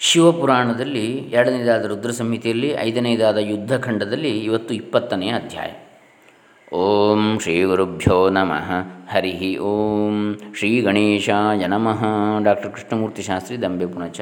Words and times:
ಶಿವಪುರಾಣದಲ್ಲಿ 0.00 1.16
ಎರಡನೇದಾದ 1.16 1.84
ರುದ್ರ 1.84 2.10
ಸಂಹಿತೆಯಲ್ಲಿ 2.10 2.70
ಐದನೇದಾದ 2.70 3.36
ಯುದ್ಧಖಂಡದಲ್ಲಿ 3.36 4.38
ಇವತ್ತು 4.38 4.74
ಇಪ್ಪತ್ತನೇ 4.74 5.28
ಅಧ್ಯಾಯ. 5.28 5.68
ಓಂ 6.76 7.38
ಶ್ರೀ 7.42 7.62
ಗುರುಭ್ಯೋ 7.62 8.28
ನಮಃ. 8.28 8.70
ಹರಿ 9.12 9.58
ಓಂ. 9.58 10.34
ಶ್ರೀ 10.54 10.80
ಗಣೇಶಾಯ 10.80 11.66
ನಮಃ. 11.66 12.04
ಡಾಕ್ಟರ್ 12.44 12.72
ಕೃಷ್ಣಮೂರ್ತಿ 12.72 13.22
ಶಾಸ್ತ್ರಿ 13.22 13.62
ದಂಬೆ 13.62 13.86
ಪುಣಚ. 13.86 14.20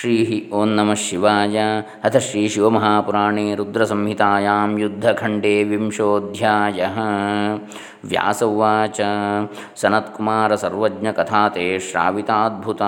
ಶ್ರೀ 0.00 0.50
ಓಂ 0.54 0.68
ನಮಃ 0.68 0.94
ಶಿವಾಯ. 0.94 1.58
ಅಥ 2.04 2.16
ಶ್ರೀ 2.16 2.48
ಶಿವಮಹಾಪುರಾಣೇ 2.48 3.54
ರುದ್ರಸಂಹಿತಾಯಾಂ 3.54 4.78
ಯುದ್ಧಖಂಡೇ 4.78 5.62
ವಿಂಶೋಧ್ಯಾಯ. 5.62 6.86
ವ್ಯಾಸ 8.08 8.36
ಸರ್ವಜ್ಞ 8.36 9.02
ಸನತ್ಕುಮಾರಸರ್ವಜ್ಞಕಥಾತೆ 9.76 11.78
ಶ್ರಾವಿತಾದ್ಭುತ. 11.78 12.82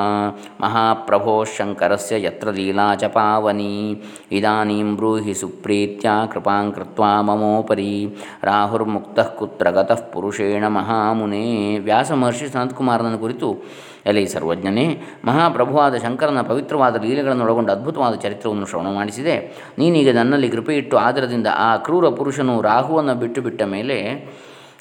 ಮಹಾಪ್ರಭೋ 0.60 1.44
ಶಂಕರಸ್ಯ 1.44 2.26
ಯತ್ರ 2.26 2.50
ಲೀಲಾ 2.50 2.94
ಚ 2.94 3.04
ಪಾವನಿ. 3.04 4.02
ಇದಾನೀಂ 4.32 4.96
ಬ್ರೂಹಿ 4.96 5.34
ಸುಪ್ರೀತ್ಯ 5.34 6.10
ಕೃಪಾಂ 6.32 6.72
ಕೃತ್ವಾ 6.72 7.22
ಮಮೋಪರಿ. 7.22 8.16
ರಾಹುರ್ಮುಕ್ತಃ 8.42 9.22
ಕುತ್ರ 9.22 9.70
ಗತಃ 9.70 9.94
ಪುರುಷೇಣ 9.94 10.66
ಮಹಾಮುನೇ. 10.66 11.78
ವ್ಯಾಸ 11.78 12.12
ಮಹರ್ಷಿ 12.12 12.48
ಸನತ್ಕುಮಾರನ 12.48 13.16
ಕುರಿತು 13.16 13.64
ಎಲೆ 14.06 14.26
ಸರ್ವಜ್ಞನೇ, 14.26 15.02
ಮಹಾಪ್ರಭುವಾದ 15.24 15.96
ಶಂಕರನ 15.96 16.40
ಪವಿತ್ರವಾದ 16.40 17.02
ಲೀಲೆಗಳನ್ನು 17.02 17.44
ಒಳಗೊಂಡ 17.44 17.70
ಅದ್ಭುತವಾದ 17.70 18.14
ಚರಿತ್ರವನ್ನು 18.14 18.66
ಶ್ರವಣ 18.66 18.94
ಮಾಡಿಸಿದೆ. 18.94 19.64
ನೀನೀಗ 19.78 20.16
ನನ್ನಲ್ಲಿ 20.16 20.48
ಕೃಪೆ 20.48 20.76
ಇಟ್ಟು 20.76 20.96
ಆದರದಿಂದ 20.96 21.46
ಆ 21.56 21.76
ಕ್ರೂರ 21.76 22.08
ಪುರುಷನು 22.08 22.62
ರಾಹುವನ್ನು 22.62 23.14
ಬಿಟ್ಟು 23.14 23.42
ಬಿಟ್ಟ 23.42 23.62
ಮೇಲೆ 23.62 24.28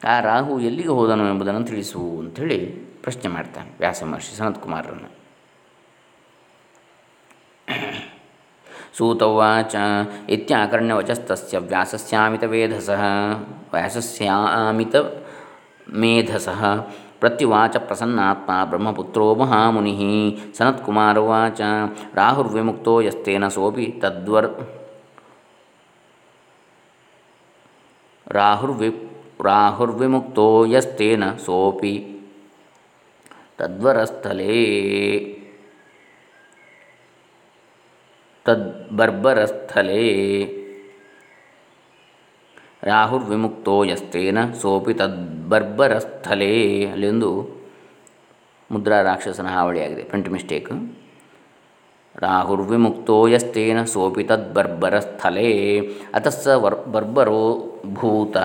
ಆ 0.06 0.20
ರಾಹು 0.20 0.60
ಎಲ್ಲಿಗೆ 0.60 0.90
ಹೋದನು 0.90 1.30
ಎಂಬುದನ್ನು 1.30 1.66
ತಿಳಿಸು 1.66 2.20
ಅಂಥೇಳಿ 2.20 2.66
ಪ್ರಶ್ನೆ 3.02 3.30
ಮಾಡ್ತಾನೆ 3.30 3.70
ವ್ಯಾಸ 3.80 4.04
ಮಹರ್ಷಿ 4.04 4.36
ಸನತ್ಕುಮಾರರನ್ನು 4.36 5.18
ಸೂತವಾಚ 8.98 9.76
ಇತ್ಯಾಕರ್ಣ್ಯವಚಸ್ತಸ್ಯ 10.30 11.58
ವ್ಯಾಸಸ್ಯಾಮಿತವೇಧಸಃ 11.58 13.02
ವ್ಯಾಸಸ್ಯಾಮಿತ 13.74 14.96
ಮೇಧಸಃ 16.00 16.62
ಪ್ರತ್ಯುವಾಚ 17.20 17.76
ಪ್ರಸನ್ನಾತ್ಮ 17.78 18.64
ಬ್ರಹ್ಮಪುತ್ರೋ 18.64 19.36
ಮಹಾಮುನಿ 19.36 19.94
ಸನತ್ಕುಮಾರವಾಚ 20.58 21.62
ರಾಹುರ್ವಿಮುಕ್ತೋ 22.16 23.02
ಯಸ್ತೇನ 23.02 23.48
ಸೋಪಿ 23.48 24.00
ತದ್ವರ್ 24.00 24.50
ರಾಹುರ್ವಿ 28.32 29.07
ರಾಹುರ್ವಿಮುಕ್ತೋ 29.42 30.66
ಯಸ್ತೇನ 30.66 31.36
ಸೋಪಿ 31.36 32.20
ತದ್ವರಸ್ಥಲೇ. 33.58 34.54
ತದ್ಬರ್ಬರಸ್ಥಲೇ. 38.46 40.04
ರಾಹುರ್ವಿಮುಕ್ತೋ 42.84 43.84
ಯಸ್ತೇನ 43.84 44.54
ಸೋಪಿ 44.54 44.94
ತದ್ಬರ್ಬರಸ್ಥಲೇ. 44.94 46.86
ಅಲ್ಲಿಂದು 46.86 47.50
ಮುದ್ರಾ 48.72 49.02
ರಾಕ್ಷಸನ 49.02 49.48
ಹಾವಳಿಯಾಗಿದೆ 49.48 50.04
ಪ್ರಿಂಟ್ 50.04 50.30
ಮಿಸ್ಟೇಕ್ 50.30 50.72
ರಾಹುರ್ವಿಮುಕ್ತೋ 52.16 53.28
ಯಸ್ತೇನ 53.28 53.84
ಸೋಪಿ 53.84 54.24
ತದ್ಬರ್ಬರಸ್ಥಲೇ. 54.24 55.80
ಅತಃ 56.14 56.30
ಸ 56.30 56.48
ವರ್, 56.48 56.86
ಬರ್ಬರೋ 56.86 57.64
ಭೂತ 57.94 58.38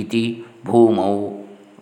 इति 0.00 0.24
भूमौ 0.66 1.14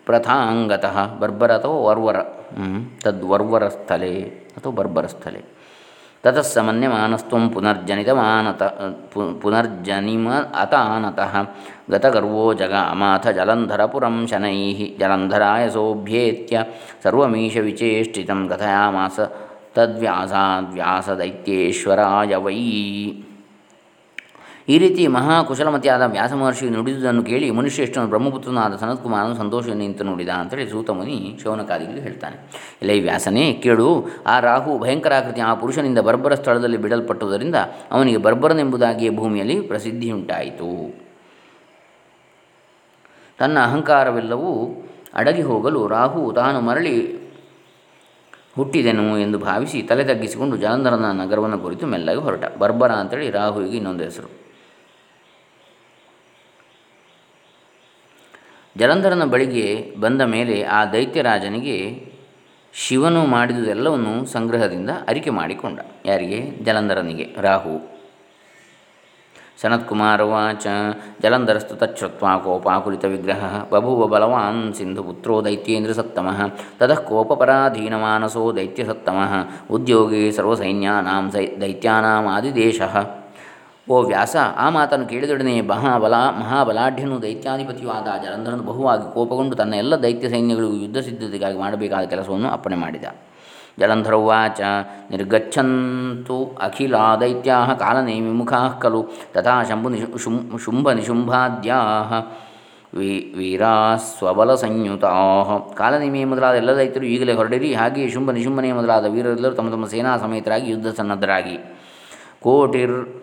प्रथाङ्गतः 0.06 0.96
बर्बरतो 1.20 1.72
वर्वर 1.72 2.16
हम्म, 2.58 2.86
तद्वर्वरस्थले 3.04 4.14
अथवा 4.56 4.72
बर्बरस्थले। 4.72 5.42
ततः 6.24 6.42
समन्यमानस्त्वं 6.54 7.48
पुनर्जनितमानत 7.48 8.58
पुनर्जनिम 9.42 10.26
अतानतः 10.62 11.34
गतगर्वो 11.90 12.54
जगामाथ 12.54 13.32
जलन्धरपुरं 13.32 14.26
शनैः 14.26 14.78
जलंधराय 15.00 15.70
सोभ्येतर्वीश 15.70 17.02
सर्वमीशविचेष्टितं 17.02 18.48
कथयामास 18.48 19.20
तद्व्यासाद्व्यासदैत्येश्वराय 19.76 22.36
वै। 22.36 23.31
ಈ 24.68 24.78
ರೀತಿ 24.78 25.06
ಮಹಾಕುಶಲಮತಿಯಾದ 25.06 26.02
ವ್ಯಾಸ 26.06 26.32
ಮಹರ್ಷಿ 26.32 26.68
ನುಡಿದುದನ್ನು 26.68 27.22
ಕೇಳಿ 27.22 27.50
ಮುನಿಶ್ರೇಷ್ಠನು 27.50 28.06
ಬ್ರಹ್ಮಪುತ್ರನಾದ 28.06 28.76
ಸನತ್ಕುಮಾರನು 28.76 29.34
ಸಂತೋಷವನ್ನು 29.34 29.82
ನಿಂತು 29.82 30.04
ನೋಡಿದ 30.04 30.28
ಅಂತೇಳಿ 30.28 30.70
ಸೂತಮುನಿ 30.70 31.38
ಶೌನಕಾದಿಗಳಿಗೆ 31.42 32.00
ಹೇಳ್ತಾನೆ. 32.00 32.36
ಇಲ್ಲ 32.82 32.92
ಈ 32.92 33.00
ವ್ಯಾಸನೇ 33.00 33.52
ಕೇಳು, 33.52 34.06
ಆ 34.26 34.40
ರಾಹು 34.40 34.78
ಭಯಂಕರಾಕೃತಿ 34.78 35.40
ಆ 35.40 35.54
ಪುರುಷನಿಂದ 35.54 35.98
ಬರ್ಬರ 35.98 36.34
ಸ್ಥಳದಲ್ಲಿ 36.34 36.76
ಬಿಡಲ್ಪಟ್ಟುದರಿಂದ 36.76 37.54
ಅವನಿಗೆ 37.90 38.16
ಬರ್ಬರನೆಂಬುದಾಗಿಯೇ 38.16 39.16
ಭೂಮಿಯಲ್ಲಿ 39.16 39.60
ಪ್ರಸಿದ್ಧಿಯುಂಟಾಯಿತು. 39.60 40.70
ತನ್ನ 43.38 43.58
ಅಹಂಕಾರವೆಲ್ಲವೂ 43.58 44.52
ಅಡಗಿ 45.14 45.42
ಹೋಗಲು 45.42 45.88
ರಾಹು 45.88 46.32
ತಾನು 46.32 46.60
ಮರಳಿ 46.60 46.94
ಹುಟ್ಟಿದೆನು 48.56 49.18
ಎಂದು 49.18 49.38
ಭಾವಿಸಿ 49.38 49.82
ತಲೆ 49.82 50.04
ತಗ್ಗಿಸಿಕೊಂಡು 50.04 50.56
ಜಲಂಧರನ 50.56 51.10
ನಗರವನ್ನು 51.20 51.58
ಕುರಿತು 51.58 51.86
ಮೆಲ್ಲಗೆ 51.86 52.18
ಹೊರಟ. 52.18 52.44
ಬರ್ಬರ 52.58 52.92
ಅಂತೇಳಿ 52.92 53.30
ರಾಹುವಿಗೆ 53.30 53.76
ಇನ್ನೊಂದು 53.76 54.04
ಹೆಸರು. 54.04 54.41
ಜಲಂಧರನ 58.76 59.24
ಬಳಿಗೆ 59.24 59.94
ಬಂದ 60.00 60.22
ಮೇಲೆ 60.22 60.62
ಆ 60.62 60.84
ದೈತ್ಯರಾಜನಿಗೆ 60.84 62.12
ಶಿವನು 62.74 63.26
ಮಾಡಿದುದೆಲ್ಲವನ್ನು 63.26 64.26
ಸಂಗ್ರಹದಿಂದ 64.26 64.90
ಅರಿಕೆ 65.08 65.30
ಮಾಡಿಕೊಂಡ. 65.30 65.80
ಯಾರಿಗೆ? 66.06 66.50
ಜಲಂಧರನಿಗೆ. 66.64 67.36
ರಾಹು. 67.40 67.92
ಸನತ್ಕುಮಾರವಾಚ 69.60 70.66
ಜಲಂಧರಸ್ತು 71.22 71.76
ತಚ್ಛ್ರುತ್ವಾ 71.76 72.38
ಕೋಪಾಕುಲಿತ 72.38 73.04
ವಿಗ್ರಹ. 73.04 73.64
ಬಭುವ 73.70 74.06
ಬಲವಾನ್ 74.06 74.74
ಸಿಂಧುಪುತ್ರೋ 74.74 75.44
ದೈತ್ಯೇಂದ್ರ 75.44 75.92
ಸತ್ತಮಃ. 75.92 76.48
ತತಃ 76.78 77.00
ಕೋಪಪರಾಧೀನಮಾನಸೋ 77.00 78.56
ದೈತ್ಯಸತ್ತಮಃ 78.56 79.32
ಉದ್ಯೋಗಿ 79.70 80.32
ಸರ್ವಸೈನ್ಯಾನಾಂ 80.32 81.30
ಸೈ 81.30 81.48
ದೈತ್ಯಾನಾಂ 81.60 82.26
ಆದಿದೇಶಃ 82.26 83.21
ಓ 83.90 84.02
ವ್ಯಾಸ, 84.02 84.36
ಆ 84.56 84.70
ಮಾತನ್ನು 84.70 85.06
ಕೇಳಿದೊಡನೆ 85.06 85.60
ಮಹಾಬಲ 85.60 86.14
ಮಹಾಬಲಾಢ್ಯನು 86.14 87.22
ದೈತ್ಯಾಧಿಪತಿಯೂ 87.22 87.90
ಆದ 87.90 88.08
ಜಲಂಧರನು 88.24 88.62
ಬಹುವಾಗಿ 88.62 89.14
ಕೋಪಗೊಂಡು 89.14 89.56
ತನ್ನ 89.56 89.74
ಎಲ್ಲ 89.74 89.94
ದೈತ್ಯ 89.96 90.28
ಸೈನ್ಯಗಳಿಗೂ 90.28 90.74
ಯುದ್ಧ 90.74 90.98
ಸಿದ್ಧತೆಗಾಗಿ 90.98 91.58
ಮಾಡಬೇಕಾದ 91.58 92.04
ಕೆಲಸವನ್ನು 92.04 92.48
ಅಪ್ಪಣೆ 92.48 92.76
ಮಾಡಿದ. 92.76 93.04
ಜಲಂಧರವಾಚ 93.78 94.60
ನಿರ್ಗಚ್ಚಂತು 95.10 96.56
ಅಖಿಲ 96.62 96.96
ದೈತ್ಯಾ 97.20 97.74
ಕಾಲನೇಮಿಮುಖಾ 97.74 98.68
ಖಲು, 98.82 99.02
ತಥಾ 99.32 99.62
ಶಂಭು 99.62 99.88
ನಿಶು, 99.88 100.18
ಶುಂ, 100.18 100.58
ಶುಂಭ 100.64 101.34
ವೀ 102.94 103.34
ವೀರಾ 103.36 103.96
ಸ್ವಬಲ 103.96 104.54
ಸಂಯುತಾ 104.54 105.10
ಕಾಲನೇಮಿ 105.74 106.24
ಮೊದಲಾದ 106.24 106.54
ಎಲ್ಲ 106.54 106.76
ದೈತ್ಯರು 106.76 107.06
ಈಗಲೇ 107.06 107.34
ಹೊರಡಿರಿ, 107.34 107.74
ಹಾಗೆಯೇ 107.74 108.08
ಶುಂಭ 108.08 108.30
ನಿಶುಂಭನೇ 108.30 108.72
ಮೊದಲಾದ 108.72 109.04
ವೀರರೆಲ್ಲರೂ 109.04 109.54
ತಮ್ಮ 109.54 109.70
ತಮ್ಮ 109.70 109.86
ಸೇನಾ 109.86 110.16
ಸಮೇತರಾಗಿ 110.16 110.70
ಯುದ್ಧ 110.70 110.86
ಸನ್ನದ್ಧರಾಗಿ. 110.86 111.56
ಕೋಟಿರ್ 112.40 113.21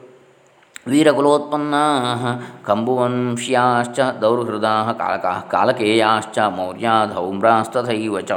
ಕಂಬುವಂಶ್ಯಾಶ್ಚ 2.65 3.99
ದೌರ್ಹೃದಾ 4.21 4.91
ಕಾಲಕ 4.91 5.25
ಕಾಲಕೇಯಾಶ್ಚ 5.51 6.39
ಮೌರ್ಯ 6.39 6.89
ಧೌಮ್ರಾಸ್ತಥೈವ 7.13 8.19
ಚ. 8.19 8.31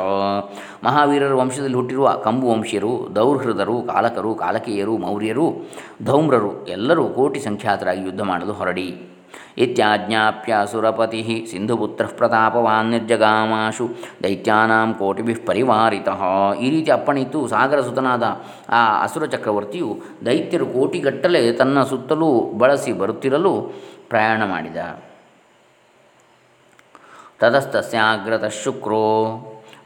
ಮಹಾವೀರರ 0.84 1.34
ವಂಶದಲ್ಲಿ 1.34 1.74
ಹುಟ್ಟಿರುವ 1.74 2.10
ಕಂಬುವಂಶೀಯರು, 2.24 3.08
ದೌರ್ಹೃದರು, 3.14 3.82
ಕಾಲಕರು, 3.82 4.34
ಕಾಲಕೇಯರು, 4.34 4.96
ಮೌರ್ಯರು, 4.96 5.46
ಧೌಮ್ರರು 6.04 6.66
ಎಲ್ಲರೂ 6.66 7.08
ಕೋಟಿ 7.08 7.40
ಸಂಖ್ಯಾತರಾಗಿ 7.40 8.02
ಯುದ್ಧ 8.02 8.20
ಮಾಡಲು 8.20 8.52
ಹೊರಡಿ. 8.52 8.88
ಇತ್ಯಾಜ್ಞಾಪ್ಯ 9.58 10.54
ಸುರಪತಿ 10.70 11.46
ಸಿಂಧುಪುತ್ರ 11.50 12.04
ಪ್ರತಾಪವಾನ್ 12.16 12.90
ನಿರ್ಜಗಾಮಾಶು 12.90 13.88
ದೈತ್ಯಾನಾಂ 14.22 14.94
ಕೋಟಿಭಿ 14.94 15.34
ಪರಿವಾರಿತ 15.34 16.08
ಈ 16.60 16.70
ರೀತಿ 16.70 16.90
ಅಪ್ಪಣಿತು 16.90 17.48
ಸಾಗರ 17.48 17.80
ಸುತನಾದ 17.80 18.22
ಆ 18.68 19.02
ಅಸುರ 19.02 19.26
ಚಕ್ರವರ್ತಿಯು 19.26 19.98
ದೈತ್ಯರು 20.26 20.66
ಕೋಟಿಗಟ್ಟಲೆ 20.66 21.52
ತನ್ನ 21.52 21.82
ಸುತ್ತಲೂ 21.82 22.52
ಬಳಸಿ 22.58 22.92
ಬರುತ್ತಿರಲು 22.92 23.72
ಪ್ರಯಾಣ 24.08 24.44
ಮಾಡಿದ. 24.44 24.76
ತತಸ್ತಸ್ಯಾಗ್ರತ 27.40 28.44
ಶುಕ್ರೋ 28.44 29.36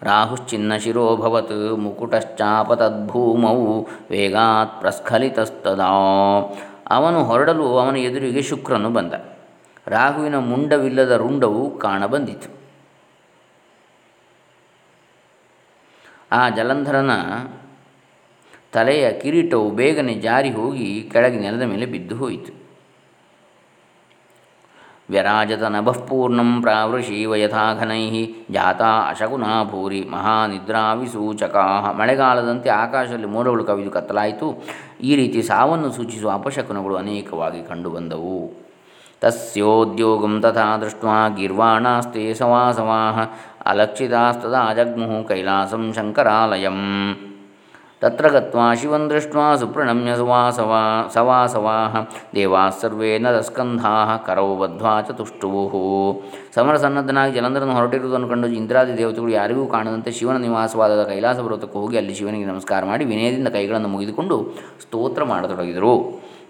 ರಾಹುಶ್ಚಿನ್ನ 0.02 0.76
ಶಿರೋಭವತ್ 0.76 1.78
ಮುಕುಟಶ್ಚಾಪತದ್ಭೂಮೌ, 1.78 3.84
ವೇಗಾತ್ 4.10 4.80
ಪ್ರಸ್ಖಲಿತಸ್ತದಾ. 4.80 5.90
ಅವನು 6.90 7.24
ಹೊರಡಲು 7.24 7.78
ಅವನ 7.78 7.96
ಎದುರಿಗೆ 7.96 8.42
ಶುಕ್ರನು 8.42 8.90
ಬಂದ. 8.90 9.14
ರಾಹುವಿನ 9.88 10.38
ಮುಂಡವಿಲ್ಲದ 10.38 11.10
ರುಂಡವು 11.10 11.78
ಕಾಣಬಂದಿತು. 11.78 12.48
ಆ 16.32 16.48
ಜಲಂಧರನ 16.48 17.10
ತಲೆಯ 18.72 19.12
ಕಿರೀಟವು 19.12 19.70
ಬೇಗನೆ 19.70 20.14
ಜಾರಿ 20.14 20.50
ಹೋಗಿ 20.50 21.10
ಕೆಳಗೆ 21.12 21.38
ನೆಲದ 21.38 21.62
ಮೇಲೆ 21.62 21.86
ಬಿದ್ದು 21.86 22.16
ಹೋಯಿತು. 22.16 22.52
ವ್ಯರಾಜತ 25.10 25.62
ನಭಃ 25.62 25.98
ಪೂರ್ಣಂ 26.06 26.62
ಪ್ರಾವೃಷೀವ 26.62 27.34
ಯಥಾಘನೈ 27.34 28.34
ಜಾತಾ 28.50 28.90
ಅಶಕುನಾ 29.08 29.64
ಭೂರಿ 29.64 30.00
ಮಹಾನಿದ್ರಾವಿಸೂಚಕಾ. 30.04 31.92
ಮಳೆಗಾಲದಂತೆ 31.92 32.68
ಆಕಾಶದಲ್ಲಿ 32.68 33.26
ಮೋಡಗಳು 33.26 33.64
ಕವಿದು 33.64 33.90
ಕತ್ತಲಾಯಿತು. 33.90 34.62
ಈ 35.00 35.16
ರೀತಿ 35.16 35.42
ಸಾವನ್ನು 35.42 35.92
ಸೂಚಿಸುವ 35.92 36.30
ಅಪಶಕುನಗಳು 36.30 36.96
ಅನೇಕವಾಗಿ 36.96 37.62
ಕಂಡುಬಂದವು 37.64 38.65
ತಸ್ಯೋದ್ಯೋಗಂ 39.22 40.34
ತಥಾ 40.40 40.66
ದೃಷ್ಟ 40.76 41.04
ಗೀರ್ವಾಣಾಸ್ತೆ 41.36 42.24
ಸವಾಸವಾಹ 42.34 43.18
ಅಲಕ್ಷಿತಾಸ್ತದಾ 43.66 44.64
ಜಗ್ಮುಃ 44.74 45.14
ಕೈಲಾಸಂ 45.28 45.84
ಶಂಕರಾಲಯಂ 45.92 46.80
ತತ್ರ 48.02 48.26
ಗತ್ವಾ 48.28 48.64
ಶಿವಂ 48.74 49.10
ದೃಷ್ಟ್ವಾ 49.10 49.44
ಸುಪ್ರಣಮ್ಯ 49.56 50.16
ಸುವಾಸವಾ 50.16 50.80
ಸವಾಸವಾಹ 51.14 51.94
ದೇವಾಃ 52.34 52.72
ನರಸ್ಕಂಧಾ 53.22 53.92
ಕರೌ 54.26 54.48
ಬದ್ಧ್ವಾ 54.56 54.92
ಚತುಷ್ಟುವು 55.00 55.84
ಸಮರ 56.56 56.74
ಸನ್ನದ್ಧನಾಗಿ 56.76 57.32
ಜಲಂಧರನ್ನು 57.32 57.74
ಹೊರಟಿರುವುದನ್ನು 57.74 58.28
ಕಂಡು 58.28 58.48
ಇಂದ್ರಾದಿ 58.48 58.98
ದೇವತೆಗಳು 58.98 59.32
ಯಾರಿಗೂ 59.32 59.66
ಕಾಣದಂತೆ 59.66 60.12
ಶಿವನ 60.12 60.36
ನಿವಾಸವಾದ 60.36 61.04
ಕೈಲಾಸ 61.04 61.38
ಪರ್ವತಕ್ಕೆ 61.38 61.78
ಹೋಗಿ 61.78 61.96
ಅಲ್ಲಿ 61.96 62.14
ಶಿವನಿಗೆ 62.14 62.46
ನಮಸ್ಕಾರ 62.46 62.84
ಮಾಡಿ 62.84 63.04
ವಿನಯದಿಂದ 63.04 63.48
ಕೈಗಳನ್ನು 63.48 63.88
ಮುಗಿದುಕೊಂಡು 63.88 64.38
ಸ್ತೋತ್ರ 64.82 65.24
ಮಾಡತೊಡಗಿದರು. 65.24 65.94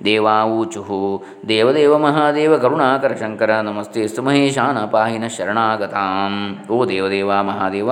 ದೇವಾವೂಚು 0.05 1.23
ದೇವದೇವ 1.49 1.99
ಮಹಾದೇವ 1.99 2.57
ಕರುಣಾಕರ 2.57 3.15
ಶಂಕರ, 3.15 3.51
ನಮಸ್ತೆ 3.51 4.09
ಸುಮಹೇಶಾನ 4.09 4.79
ಪಾಹಿನ 4.85 5.27
ಶರಣಾಗತಾಂ. 5.27 6.67
ಓ 6.71 6.87
ದೇವದೇವ 6.87 7.43
ಮಹಾದೇವ, 7.43 7.91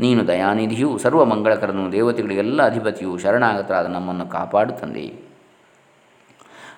ನೀನು 0.00 0.26
ದಯಾನಿಧಿಯು, 0.26 0.98
ಸರ್ವಮಂಗಳಕರನು, 0.98 1.92
ದೇವತೆಗಳಿಗೆಲ್ಲ 1.92 2.62
ಅಧಿಪತಿಯು, 2.62 3.18
ಶರಣಾಗತರಾದ 3.18 3.86
ನಮ್ಮನ್ನು 3.86 4.26
ಕಾಪಾಡು 4.26 4.72
ತಂದೆ. 4.72 5.32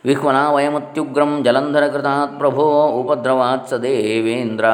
ವಿಹ್ವನ 0.05 0.49
ವಯಮತ್ಯುಗ್ರಂ 0.49 1.45
ಜಲಂಧರಕೃತಾತ್ 1.45 2.39
ಪ್ರಭೋ 2.39 2.87
ಉಪದ್ರವಾತ್ಸ 2.87 3.75
ದೇವೇಂದ್ರ 3.75 4.65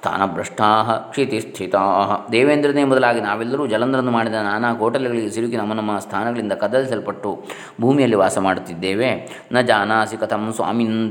ಸ್ಥಾನಭ್ರಷ್ಟಾ 0.00 0.96
ಕ್ಷಿತಿಸ್ಥಿತಾ. 1.10 1.80
ದೇವೇಂದ್ರನೇ 2.32 2.84
ಮೊದಲಾಗಿ 2.84 3.20
ನಾವೆಲ್ಲರೂ 3.20 3.66
ಜಲಂಧರನ್ನು 3.66 4.10
ಮಾಡಿದ 4.10 4.32
ನಾನಾ 4.32 4.74
ಕೋಟಲೆಗಳಿಗೆ 4.74 5.30
ಸಿಲುಕಿ 5.30 5.56
ನಮ್ಮ 5.56 5.72
ನಮ್ಮ 5.72 5.98
ಸ್ಥಾನಗಳಿಂದ 5.98 6.52
ಕದಲಿಸಲ್ಪಟ್ಟು 6.52 7.42
ಭೂಮಿಯಲ್ಲಿ 7.80 8.16
ವಾಸ 8.16 8.38
ಮಾಡುತ್ತಿದ್ದೇವೆ. 8.38 9.10
ನ 9.52 9.60
ಜಾನಾಸಿ 9.60 10.16
ಕಥಂ 10.16 10.52
ಸ್ವಾಮಿನ್ 10.56 11.10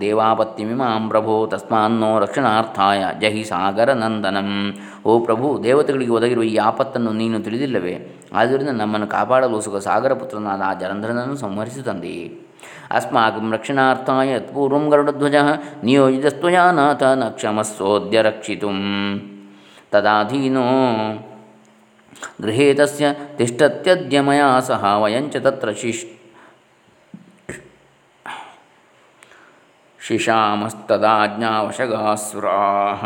ದೇವಾಪತಿಮಿಮ 0.00 0.82
ಆಂ 0.82 1.08
ಪ್ರಭೋ 1.08 1.46
ತಸ್ಮಾನ್ನೋ 1.46 2.18
ರಕ್ಷಣಾರ್ಥಾಯ. 2.18 3.04
ಜಹಿ 3.20 3.44
ಸಾಗರ 3.44 3.92
ನಂದನಂ. 3.92 4.72
ಓ 5.06 5.18
ಪ್ರಭು, 5.18 5.60
ದೇವತೆಗಳಿಗೆ 5.64 6.10
ಒದಗಿರುವ 6.10 6.44
ಈ 6.44 6.56
ಆಪತ್ತನ್ನು 6.56 7.12
ನೀನು 7.12 7.40
ತಿಳಿದಿಲ್ಲವೇ? 7.40 8.16
ಆದ್ದರಿಂದ 8.32 8.68
ನಮ್ಮನ್ನು 8.68 9.06
ಕಾಪಾಡಲು 9.06 9.60
ಸುಖ 9.60 9.76
ಸಾಗರ 9.76 10.12
ಪುತ್ರನಾದ 10.12 10.62
ಆ 10.66 10.74
ಜಲಂಧರನನ್ನು 10.74 11.36
ಸಂಹರಿಸಿ 11.36 11.82
ತಂದೆಯೇ. 11.82 12.45
अस्माकं 12.96 13.46
रक्षणार्थाय 13.52 14.26
यत्पूर्वं 14.32 14.84
गरुडध्वजः 14.92 15.48
नियोजितस्त्वया 15.84 16.64
नाथ 16.78 17.02
न 17.20 17.22
क्षमस्सोऽद्य 17.36 18.16
रक्षितुं 18.28 18.76
तदाधीनो 19.92 20.66
गृहे 22.42 22.68
तस्य 22.78 23.04
तिष्ठत्यद्य 23.38 24.16
मया 24.26 24.48
सह 24.68 24.82
वयं 25.02 25.24
च 25.30 25.32
तत्र 25.44 25.68
शिश् 25.80 26.04
शिशामस्तदाज्ञावशगासुराः। 30.06 33.02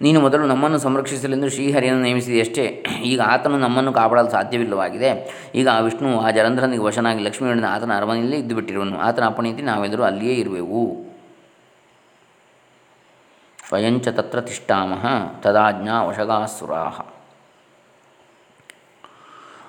ನೀನು 0.00 0.20
ಮೊದಲು 0.20 0.46
ನಮ್ಮನ್ನು 0.46 0.78
ಸಂರಕ್ಷಿಸಲೆಂದು 0.78 1.48
ಶ್ರೀಹರಿಯನ್ನು 1.50 2.02
ನೇಮಿಸಿದೆಯಷ್ಟೇ 2.02 2.84
ಈಗ 3.02 3.20
ಆತನು 3.20 3.58
ನಮ್ಮನ್ನು 3.58 3.92
ಕಾಪಾಡಲು 3.92 4.30
ಸಾಧ್ಯವಿಲ್ಲವಾಗಿದೆ. 4.30 5.10
ಈಗ 5.54 5.68
ಆ 5.68 5.78
ವಿಷ್ಣು, 5.80 6.20
ಆ 6.20 6.30
ಜಲಂಧರನಿಗೆ 6.30 6.82
ವಶನಾಗಿ 6.82 7.24
ಲಕ್ಷ್ಮೀನಿಂದ 7.24 7.64
ಆತನ 7.68 7.96
ಅರಮನೆಯಲ್ಲೇ 7.96 8.36
ಇದ್ದು 8.36 8.54
ಬಿಟ್ಟಿರುವನು 8.54 8.98
ಆತನ 8.98 9.26
ಅಪ್ಪಣೆಯಂತೆ 9.26 9.62
ನಾವೆಲ್ಲರೂ 9.62 10.02
ಅಲ್ಲಿಯೇ 10.02 10.34
ಇರುವೆವು. 10.34 11.08
ಸ್ವಯಂಚ 13.68 14.08
ತತ್ರ 14.08 14.40
ತಿಷ್ಠಾಮಹ 14.40 15.06
ತದಾಜ್ಞಾ 15.40 16.02
ವಶಗಾಸುರಾಹ 16.02 17.00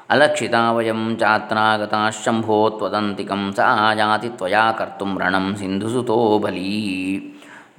ಅಲಕ್ಷಿತ 0.10 0.54
ವಯಂ 0.72 1.18
ಚಾತ್ರಾಗತಾಶಂಭೋ 1.20 2.70
ತ್ವದಂತಿಕಂ 2.70 3.54
ಸ 3.56 3.60
ಆಯಾತಿ 3.60 4.30
ತ್ವಯಾ 4.30 4.72
ಕರ್ತು 4.72 5.18
ರಣಂ 5.20 5.56
ಸಿಂಧುಸುತೋ 5.56 6.40
ಬಲೀ. 6.40 7.20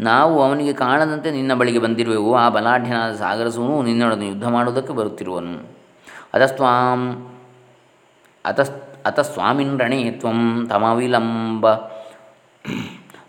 ನಾವು 0.00 0.42
ಅವನಿಗೆ 0.42 0.72
ಕಾಣದಂತೆ 0.72 1.30
ನಿನ್ನ 1.30 1.54
ಬಳಿಗೆ 1.54 1.78
ಬಂದಿರುವೆವು. 1.78 2.34
ಆ 2.34 2.48
ಬಲಾಢ್ಯನಾದ 2.48 3.12
ಸಾಗರಸೂನು 3.12 3.82
ನಿನ್ನೊಡನೆ 3.82 4.28
ಯುದ್ಧ 4.28 4.44
ಮಾಡುವುದಕ್ಕೆ 4.44 4.92
ಬರುತ್ತಿರುವನು. 4.92 5.68
ಅತಸ್ವಾಂ 6.34 7.32
ಅತಸ್ 8.44 8.70
ಅತಸ್ವಾಮಿನ್ 9.06 9.80
ರಣೇ 9.80 10.10
ತ್ವಂ 10.10 10.66
ತಮವಿಲಂಬ 10.70 11.66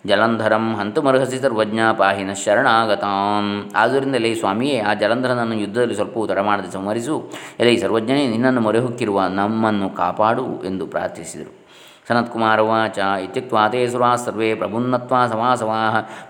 ಜಲಂಧರಂ 0.06 0.76
ಹಂತುಮರ್ಹಸಿ 0.76 1.40
ಸರ್ವಜ್ಞ 1.40 1.80
ಪಾಹಿನ 1.98 2.34
ಶರಣಾಗತಾಂ. 2.34 3.72
ಆದ್ದರಿಂದಲೇ 3.76 4.36
ಸ್ವಾಮಿಯೇ, 4.36 4.80
ಆ 4.80 4.94
ಜಲಂಧರನನ್ನು 4.94 5.56
ಯುದ್ಧದಲ್ಲಿ 5.56 5.96
ಸ್ವಲ್ಪ 5.96 6.18
ತಡಮಾಡದೆ 6.28 6.72
ಸಂಹರಿಸು. 6.72 7.32
ಎಲೆ 7.60 7.78
ಸರ್ವಜ್ಞನೇ, 7.78 8.28
ನಿನ್ನನ್ನು 8.28 8.62
ಮೊರೆಹೊಕ್ಕಿರುವ 8.62 9.24
ನಮ್ಮನ್ನು 9.24 9.90
ಕಾಪಾಡು 9.90 10.64
ಎಂದು 10.66 10.88
ಪ್ರಾರ್ಥಿಸಿದರು. 10.88 11.61
ಸನತ್ಕುಮಾರವಾಚ 12.08 13.00
ಇತ್ಯುಕ್ವಾತೆ 13.24 13.82
ಸುರಾ 13.88 14.10
ಸರ್ವೇ 14.16 14.50
ಪ್ರಭುನ್ನತ್ವಾ 14.54 15.20
ಸಮಾಸವಾ 15.28 15.82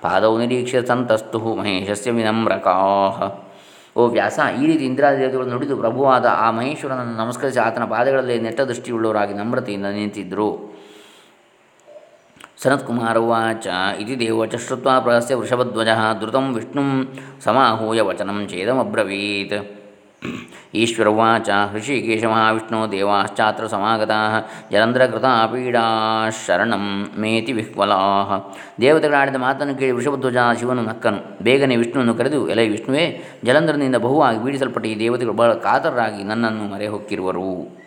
ಪಾದೌ 0.02 0.34
ನಿರೀಕ್ಷ್ಯ 0.38 0.82
ಸಂತಸ್ತು 0.86 1.40
ಮಹೇಶಸ್ಯ 1.56 2.12
ವಿನಮ್ರಕಾಹ 2.12 3.18
ಓ 3.96 4.04
ವ್ಯಾಸ 4.08 4.40
ಈ 4.60 4.66
ರೀತಿ 4.66 4.84
ಇಂದಿರಾದೇವತೆಗಳು 4.86 5.46
ನುಡಿದು 5.46 5.76
ಪ್ರಭುವಾದ 5.78 6.26
ಆ 6.40 6.48
ಮಹೇಶ್ವರನನ್ನು 6.52 7.16
ನಮಸ್ಕರಿಸಿ 7.18 7.60
ಆತನ 7.60 7.86
ಪಾದಗಳಲ್ಲಿ 7.86 8.38
ನೆಟ್ಟ 8.40 8.62
ದೃಷ್ಟಿಯುಳ್ಳವರಾಗಿ 8.62 9.34
ನಮ್ರತೆಯಿಂದ 9.34 9.88
ನಿಂತಿದ್ದರು 9.96 10.48
ಸನತ್ಕುಮಾರವಾಚ 12.64 13.68
ಇತಿ 14.00 14.16
ದೇವಚ 14.20 14.56
ಶ್ರುತ್ವಾ 14.66 14.96
ಪ್ರಹಸ್ಯ 15.00 15.36
ವೃಷಭಧ್ವಜ 15.36 15.92
ಧೃತಂ 16.20 16.48
ವಿಷ್ಣು 16.54 16.84
ಸಮಾಹೂಯ 17.44 18.02
ವಚನಂ 18.02 18.40
ಚೇದಮಬ್ರವೀತ್ 18.50 19.56
ಈಶ್ವರವಾಚ 20.74 21.50
ಹೃಷಿಕೇಶ 21.72 22.24
ಮಹಾವಿಷ್ಣು 22.26 22.92
ದೇವಾಶ್ಚಾತ್ರ 22.92 23.68
ಸಮಾಗತಾ 23.68 24.50
ಜಲಂಧ್ರಕೃತ 24.72 25.26
ಪೀಡಾ 25.52 25.84
ಶರಣಂ 26.46 27.12
ಮೇತಿ 27.20 27.52
ವಿಹ್ವಲಾಹ 27.52 28.54
ದೇವತೆಗಳಾಡಿದ 28.82 29.36
ಮಾತನ್ನು 29.36 29.76
ಕೇಳಿ 29.76 29.92
ವೃಷಭಧ್ವಜ 29.92 30.38
ಶಿವನು 30.60 30.82
ನಕ್ಕನು. 30.82 31.44
ಬೇಗನೆ 31.44 31.76
ವಿಷ್ಣುವನ್ನು 31.76 32.14
ಕರೆದು, 32.14 32.50
ಎಲೈ 32.50 32.68
ವಿಷ್ಣುವೇ, 32.68 33.22
ಜಲಂಧರನಿಂದ 33.44 33.96
ಬಹುವಾಗಿ 33.96 34.44
ಬೀಡಿಸಲ್ಪಟ್ಟ 34.44 34.88
ಈ 34.88 35.00
ದೇವತೆಗಳು 35.00 35.34
ಬಹಳ 35.34 35.54
ಕಾತರರಾಗಿ 35.54 36.24
ನನ್ನನ್ನು 36.24 36.64
ಮರೆ 36.64 36.88
ಹೊಕ್ಕಿರುವರು 36.88 37.82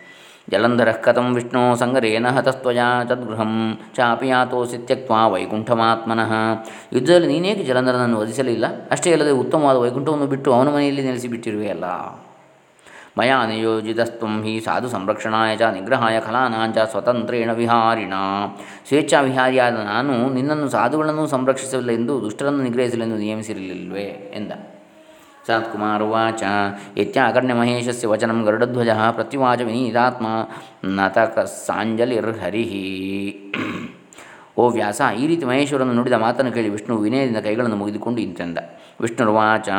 ಜಲಂಧರ 0.49 0.91
ಕಥಂ 0.91 1.35
ವಿಷ್ಣು 1.35 1.75
ಸಂಗರೇನ 1.75 2.27
ಹತಸ್ತ್ವಜ 2.27 2.77
ತದ್ಗೃಹಂ 3.03 3.79
ಚಾಪಿ 3.95 4.27
ಯಾತೋಸಿ 4.27 4.77
ತ್ಯಕ್ವಾ 4.77 5.27
ವೈಕುಂಠಮಾತ್ಮನಃ. 5.27 6.33
ಯುದ್ಧದಲ್ಲಿ 6.93 7.27
ನೀನೇಕೆ 7.27 7.63
ಜಲಂಧರನನ್ನು 7.63 8.19
ವಧಿಸಲಿಲ್ಲ? 8.19 8.65
ಅಷ್ಟೇ 8.91 9.11
ಅಲ್ಲದೆ 9.11 9.31
ಉತ್ತಮವಾದ 9.31 9.77
ವೈಕುಂಠವನ್ನು 9.77 10.27
ಬಿಟ್ಟು 10.27 10.53
ಅವನ 10.53 10.69
ಮನೆಯಲ್ಲಿ 10.75 11.01
ನೆಲೆಸಿಬಿಟ್ಟಿರುವೆಯಲ್ಲ? 11.01 11.85
ಮಯಾ 13.17 13.45
ನಿಯೋಜಿತಸ್ತ್ವಂ 13.45 14.43
ಹಿ 14.43 14.59
ಸಾಧು 14.59 14.89
ಸಂರಕ್ಷಣಾಯ 14.89 15.55
ಚ 15.55 15.61
ನಿಗ್ರಹಾಯ 15.61 16.19
ಖಲಾನಾಂಚ 16.19 16.77
ಸ್ವತಂತ್ರೇಣ 16.77 17.51
ವಿಹಾರಿಣ 17.51 18.13
ಸ್ವೇಚ್ಛಾ 18.87 19.21
ವಿಹಾರಿಯಾದ 19.21 19.73
ನಾನು 19.73 20.33
ನಿನ್ನನ್ನು 20.33 20.69
ಸಾಧುಗಳನ್ನು 20.69 21.27
ಸಂರಕ್ಷಿಸಲಿಲ್ಲ 21.27 21.91
ಎಂದು, 21.91 22.21
ದುಷ್ಟರನ್ನು 22.21 22.63
ನಿಗ್ರಹಿಸಲೆಂದು 22.63 23.17
ನಿಯಮಿಸಿರಲಿಲ್ವೇ 23.17 24.07
ಎಂದ. 24.35 24.51
ಸನತ್ಕುಮಾರುವಾಚ 25.47 26.43
ಇತ್ಯಾಕರ್ಣ್ಯಮಹೇಶಸ್ಯ 26.97 28.07
ವಚನಂ 28.07 28.43
ಗರುಡಧ್ವಜ 28.43 28.89
ಪ್ರತ್ಯುವಾಚ 29.11 29.61
ವಿನೀತಾತ್ಮ 29.61 30.27
ನತಕಸ್ಸಾಂಜಲಿರ್ಹರಿ 30.85 32.65
ಓ 34.57 34.69
ವ್ಯಾಸ, 34.69 35.01
ಈ 35.19 35.27
ರೀತಿ 35.27 35.45
ಮಹೇಶ್ವರನ್ನು 35.45 35.93
ನುಡಿದ 35.93 36.13
ಮಾತನ್ನು 36.13 36.51
ಕೇಳಿ 36.51 36.69
ವಿಷ್ಣು 36.69 36.97
ವಿನಯದಿಂದ 36.97 37.37
ಕೈಗಳನ್ನು 37.37 37.75
ಮುಗಿದುಕೊಂಡು 37.75 38.21
ಇಂತೆಂದ. 38.21 38.57
ವಿಷ್ಣುರ್ವಾಚ, 39.01 39.69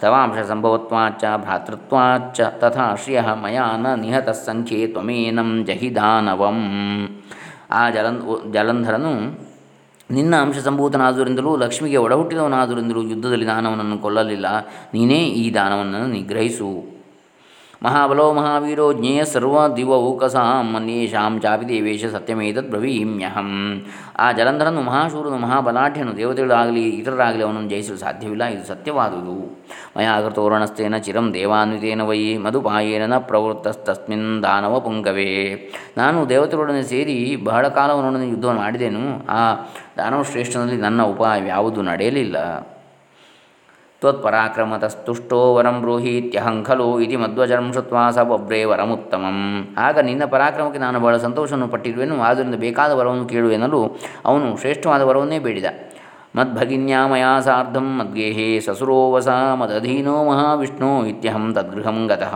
ತವಾಂಶ 0.00 0.38
ಸಂಭವತ್ವಾಚ, 0.46 1.24
ಭ್ರಾತೃತ್ವಾಚ, 1.36 2.40
ತಥಾ 2.40 2.94
ಶ್ರಿಯ 2.94 3.20
ಮಯಾನ 3.42 3.94
ನಿಹತ 3.94 4.28
ಸಂಖ್ಯೆ 4.28 4.86
ತ್ವಮೇನಂ 4.86 5.64
ಜಹಿದಾನವಂ 5.64 6.60
ಆ 7.70 7.90
ಜಲಂ 7.90 8.16
ಜಲಂಧರನು 8.52 9.12
ನಿನ್ನ 10.10 10.36
ಅಂಶ 10.36 10.58
ಸಂಭೂತನಾದುದರಿಂದಲೂ 10.58 11.56
ಲಕ್ಷ್ಮಿಗೆ 11.56 11.96
ಒಡಹುಟ್ಟಿದವನಾದುದರಿಂದಲೂ 11.96 13.02
ಯುದ್ಧದಲ್ಲಿ 13.02 13.46
ದಾನವನನ್ನು 13.46 13.98
ಕೊಲ್ಲಲಿಲ್ಲ. 13.98 14.46
ನೀನೇ 14.94 15.20
ಈ 15.42 15.54
ದಾನವನ್ನು 15.54 16.06
ನಿಗ್ರಹಿಸು. 16.06 16.99
ಮಹಾಬಲೋ 17.84 18.24
ಮಹಾವೀರೋ 18.38 18.86
ಜ್ಞೇಯ 18.96 19.24
ಸರ್ವ 19.24 19.58
ದಿವೌಕಸಾಂ 19.76 20.66
ಮನ್ಯೇಷಾಂ 20.72 21.34
ಚಾಪಿ 21.44 21.66
ದೇವೇಶ 21.68 22.06
ಸತ್ಯಮೇತದ್ 22.14 22.68
ಬ್ರವೀಮ್ಯಹಂ 22.72 23.48
ಆ 24.24 24.26
ಜಲಂಧರನು 24.38 24.80
ಮಹಾಶೂರನು 24.88 25.38
ಮಹಾಬಲಾಢ್ಯನು 25.44 26.16
ದೇವತೆಗಳಾಗಲಿ 26.16 26.82
ಇತರರಾಗಲಿ 26.98 27.42
ಅವನನ್ನು 27.42 27.70
ಜಯಿಸಲು 27.70 27.96
ಸಾಧ್ಯವಿಲ್ಲ 27.96 28.46
ಇದು 28.54 28.64
ಸತ್ಯವಾದುದು 28.66 29.36
ಮಯಾ 29.96 30.14
ಕೃತೋರಣಸ್ಥೇನ 30.24 30.98
ಚಿರಂ 31.06 31.28
ದೇವಾನ್ವಿತೇನ 31.34 32.04
ವೈ 32.10 32.20
ಮಧುಪಾಯೇನ 32.46 33.06
ನ 33.12 33.18
ಪ್ರವೃತ್ತಸ್ತಸ್ಮಿನ್ 33.30 34.28
ದಾನವ 34.42 34.80
ಪುಂಗವೇ 34.80 35.30
ನಾನು 35.96 36.28
ದೇವತೆಗಳೊಡನೆ 36.28 36.82
ಸೇರಿ 36.82 37.16
ಬಹಳ 37.48 37.64
ಕಾಲವನೊಡನೆ 37.78 38.28
ಯುದ್ಧವನ್ನು 38.28 38.62
ಮಾಡಿದೆನು, 38.62 39.04
ಆ 39.38 39.40
ದಾನವ 39.98 40.22
ಶ್ರೇಷ್ಠನಲ್ಲಿ 40.32 40.76
ನನ್ನ 40.76 41.02
ಉಪಾಯವ್ಯಾವುದು 41.14 41.82
ನಡೆಯಲಿಲ್ಲ। 41.82 42.36
ತ್ವತ್ಪರಾಕ್ರಮತಸ್ತುಷ್ಟೋ 44.02 45.38
ವರಂ 45.54 45.76
ಬ್ರೂಹೀತ್ಯಹಂ 45.80 46.56
ಖಲು 46.68 46.86
ಇತಿ 47.04 47.16
ಮಧ್ವಜರಂ 47.22 47.66
ಶುತ್ವಾ 47.72 48.02
ಸ 48.16 48.18
ವರಮುತ್ತಮಂ 48.70 49.38
ಆಗ 49.86 49.98
ನಿನ್ನ 50.08 50.24
ಪರಾಕ್ರಮಕ್ಕೆ 50.34 50.80
ನಾನು 50.86 50.98
ಬಹಳ 51.00 51.16
ಸಂತೋಷವನ್ನು 51.26 51.68
ಪಟ್ಟಿರುವೆನು, 51.68 52.16
ಆದ್ದರಿಂದ 52.28 52.56
ಬೇಕಾದ 52.66 52.92
ವರವನ್ನು 53.00 53.26
ಕೇಳು 53.32 53.80
ಅವನು 54.30 54.46
ಶ್ರೇಷ್ಠವಾದ 54.60 55.02
ವರವನ್ನೇ 55.10 55.40
ಬೇಡಿದ. 55.46 55.70
ಮದ್ಭಗಿನ್ಯಾ 56.38 56.98
ಮಯಾ 57.12 57.30
ಸಾರ್ಧಂ 57.40 57.86
ಮದ್ಗೇಹೇ 57.98 58.48
ಸಸುರೋವಸ 58.66 59.28
ಮದಧೀನೋ 59.60 60.16
ಮಹಾವಿಷ್ಣು 60.28 60.90
ಇತ್ಯಹಂ 61.12 61.46
ತದ್ಗೃಹಂ 61.54 61.98
ಗತಃ. 62.10 62.34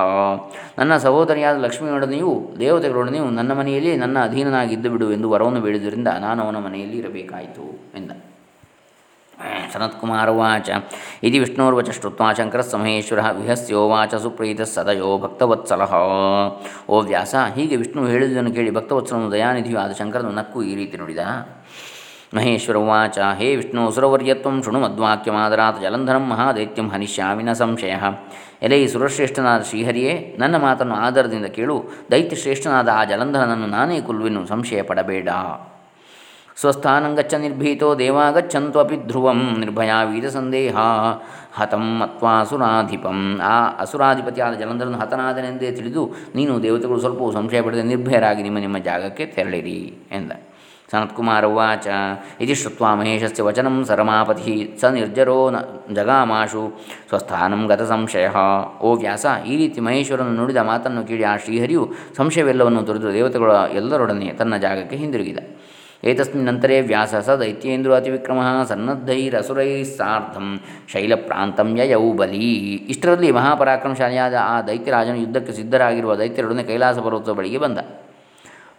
ನನ್ನ 0.79 0.97
ಸಹೋದರಿಯಾದ 0.97 1.57
ಲಕ್ಷ್ಮಿಯೊಡನೆಯು 1.65 2.33
ದೇವತೆಗಳೊಡನೆಯು 2.61 3.27
ನನ್ನ 3.39 3.53
ಮನೆಯಲ್ಲಿ 3.61 3.95
ನನ್ನ 4.05 4.17
ಅಧೀನನಾಗಿದ್ದು 4.29 4.91
ಬಿಡು 4.91 5.09
ಎಂದು 5.13 5.31
ವರವನ್ನು 5.31 5.63
ಬೇಡಿದ್ದರಿಂದ 5.67 6.09
ನಾನು 6.27 6.43
ಅವನ 6.47 6.61
ಮನೆಯಲ್ಲಿ 6.69 6.99
ಇರಬೇಕಾಯಿತು 7.03 7.67
ಎಂದ. 8.01 8.11
ಸನತ್ಕುಮಾರವಾಚ 9.73 10.71
ಇದು 11.23 11.39
ವಿಷ್ಣೋರ್ವಚ 11.39 11.91
ಶ್ರುತ್ವಾ 11.91 12.33
ಶಂಕರಸ್ 12.33 12.75
ಮಹೇಶ್ವರ 12.75 13.19
ವಿಹಸ್ಯೋವಾಚ 13.31 14.15
ಸುಪ್ರೀತ 14.15 14.63
ಸದಯೋ 14.63 15.19
ಭಕ್ತವತ್ಸಲ. 15.19 15.83
ಓ 16.89 17.01
ವ್ಯಾಸ, 17.01 17.35
ಹೀಗೆ 17.55 17.77
ವಿಷ್ಣು 17.77 18.07
ಹೇಳಿದುದನ್ನು 18.07 18.53
ಕೇಳಿ 18.53 18.71
ಭಕ್ತವತ್ಸಲನು 18.71 19.33
ದಯಾನಿಧಿಯು 19.33 19.79
ಆದ 19.79 19.93
ಶಂಕರನು 19.93 20.31
ನಕ್ಕು 20.31 20.63
ಈ 20.63 20.75
ರೀತಿ 20.75 20.97
ನುಡಿದ. 20.97 21.19
ಮಹೇಶ್ವರ 22.35 22.77
ಉಚ 22.77 23.19
ಹೇ 23.19 23.57
ವಿಷ್ಣು 23.57 23.93
ಸುರವರ್ಯತ್ವ 23.93 24.61
ಶೃಣು 24.61 24.81
ಮದ್ವಾಕ್ಯಮಾದರಾತ್ 24.81 25.83
ಜಲಂಧರಂ 25.83 26.29
ಮಹಾದೈತ್ಯಂ 26.29 26.89
ಹನಿಷ್ಯಾಮಿನ 26.91 27.53
ಸಂಶಯ. 27.53 27.95
ಎಲೆ 28.63 28.83
ಈ 28.83 28.87
ಸುರಶ್ರೇಷ್ಠನಾದ 28.87 29.63
ಶ್ರೀಹರಿಯೇ, 29.63 30.37
ನನ್ನ 30.39 30.57
ಮಾತನ್ನು 30.57 30.95
ಆಧಾರದಿಂದ 30.95 31.47
ಕೇಳು. 31.47 31.85
ದೈತ್ಯಶ್ರೇಷ್ಠನಾದ 32.11 32.89
ಆ 32.95 33.05
ಜಲಂಧರನನ್ನು 33.05 33.67
ನಾನೇ 33.67 34.01
ಕುಲ್ವೆನು 34.01 34.47
ಸಂಶಯ 34.47 34.83
ಪಡಬೇಡ 34.83 35.29
ಸ್ವಸ್ಥಾನಂಗಚ್ಚ 36.57 37.35
ನಿರ್ಭೀತೋ 37.35 37.99
ದೇವಾಗಚ್ಚಂತ್ವಪಿ 37.99 38.97
ಧ್ರುವಂ 38.97 39.41
ನಿರ್ಭಯಾ 39.59 40.03
ವೀರ 40.03 40.29
ಸಂದೇಹ 40.29 40.77
ಹತಂ 41.55 41.85
ಮತ್ವಾಸುರಾಧಿಪಂ 41.99 43.41
ಆ 43.43 43.55
ಅಸುರಾಧಿಪತಿಯಾದ 43.79 44.55
ಜಲಂಧರನು 44.55 44.99
ಹತನಾದನೆಂದೇ 44.99 45.71
ತಿಳಿದು 45.71 46.03
ನೀನು 46.35 46.63
ದೇವತೆಗಳು 46.63 47.01
ಸ್ವಲ್ಪ 47.01 47.31
ಸಂಶಯ 47.35 47.61
ಪಡೆದ 47.61 47.85
ನಿರ್ಭಯರಾಗಿ 47.85 48.43
ನಿಮ್ಮ 48.43 48.59
ನಿಮ್ಮ 48.59 48.79
ಜಾಗಕ್ಕೆ 48.79 49.27
ತೆರಳಿರಿ 49.27 49.95
ಎಂದ. 50.13 50.33
ಸನತ್ಕುಮಾರ 50.93 51.45
ಉಚ 51.45 51.87
ಇತಿ 52.41 52.55
ಶ್ರುತ್ವಾ 52.55 52.95
ಮಹೇಶಸ್ಯ 52.95 53.43
ವಚನ 53.43 53.69
ಸರಮಾಪತಿ 53.85 54.55
ಸ 54.81 54.85
ನಿರ್ಜರೋ 54.85 55.51
ನ 55.51 55.57
ಜಗಾಮಾಶು 55.95 56.65
ಸ್ವಸ್ಥಾನಂ 57.09 57.67
ಗತ 57.67 57.83
ಸಂಶಯ। 57.83 58.29
ಓ 58.83 58.91
ವ್ಯಾಸ, 58.97 59.27
ಈ 59.47 59.57
ರೀತಿ 59.57 59.81
ಮಹೇಶ್ವರನ್ನು 59.81 60.35
ನುಡಿದ 60.41 60.57
ಮಾತನ್ನು 60.71 61.05
ಕೇಳಿ 61.05 61.25
ಆ 61.25 61.37
ಶ್ರೀಹರಿಯು 61.37 61.85
ಸಂಶಯವೆಲ್ಲವನ್ನು 62.17 62.83
ತೊರೆದು 62.83 63.15
ದೇವತೆಗಳ 63.15 63.51
ಎಲ್ಲರೊಡನೆ 63.51 64.29
ತನ್ನ 64.41 64.57
ಜಾಗಕ್ಕೆ 64.57 64.97
ಹಿಂದಿರುಗಿದ। 64.97 65.39
ಏತಸ್ಮಿನ್ನಂತರೇ 66.11 66.81
ವ್ಯಾಸ 66.81 67.15
ಸ 67.27 67.37
ದೈತ್ಯೇಂದ್ರ 67.43 67.93
ಅತಿವಿಕ್ರಮ 67.97 68.41
ಸನ್ನದ್ಧೈರಸುರೈ 68.71 69.85
ಸಾರ್ಧಂ 69.85 70.49
ಶೈಲಪ್ರಾಂತಂ 70.93 71.69
ಯಯೌ 71.79 72.13
ಬಲಿ 72.13 72.49
ಇಷ್ಟರಲ್ಲಿ 72.93 73.31
ಮಹಾಪರಾಕ್ರಮಶಾಲಿಯಾದ 73.33 74.35
ಆ 74.41 74.63
ದೈತ್ಯರಾಜನು 74.63 75.17
ಯುದ್ಧಕ್ಕೆ 75.17 75.53
ಸಿದ್ಧರಾಗಿರುವ 75.53 76.15
ದೈತ್ಯರೊಡನೆ 76.17 76.63
ಕೈಲಾಸ 76.63 76.99
ಪರ್ವತದ 76.99 77.33
ಬಳಿಗೆ 77.33 77.59
ಬಂದ। 77.59 77.79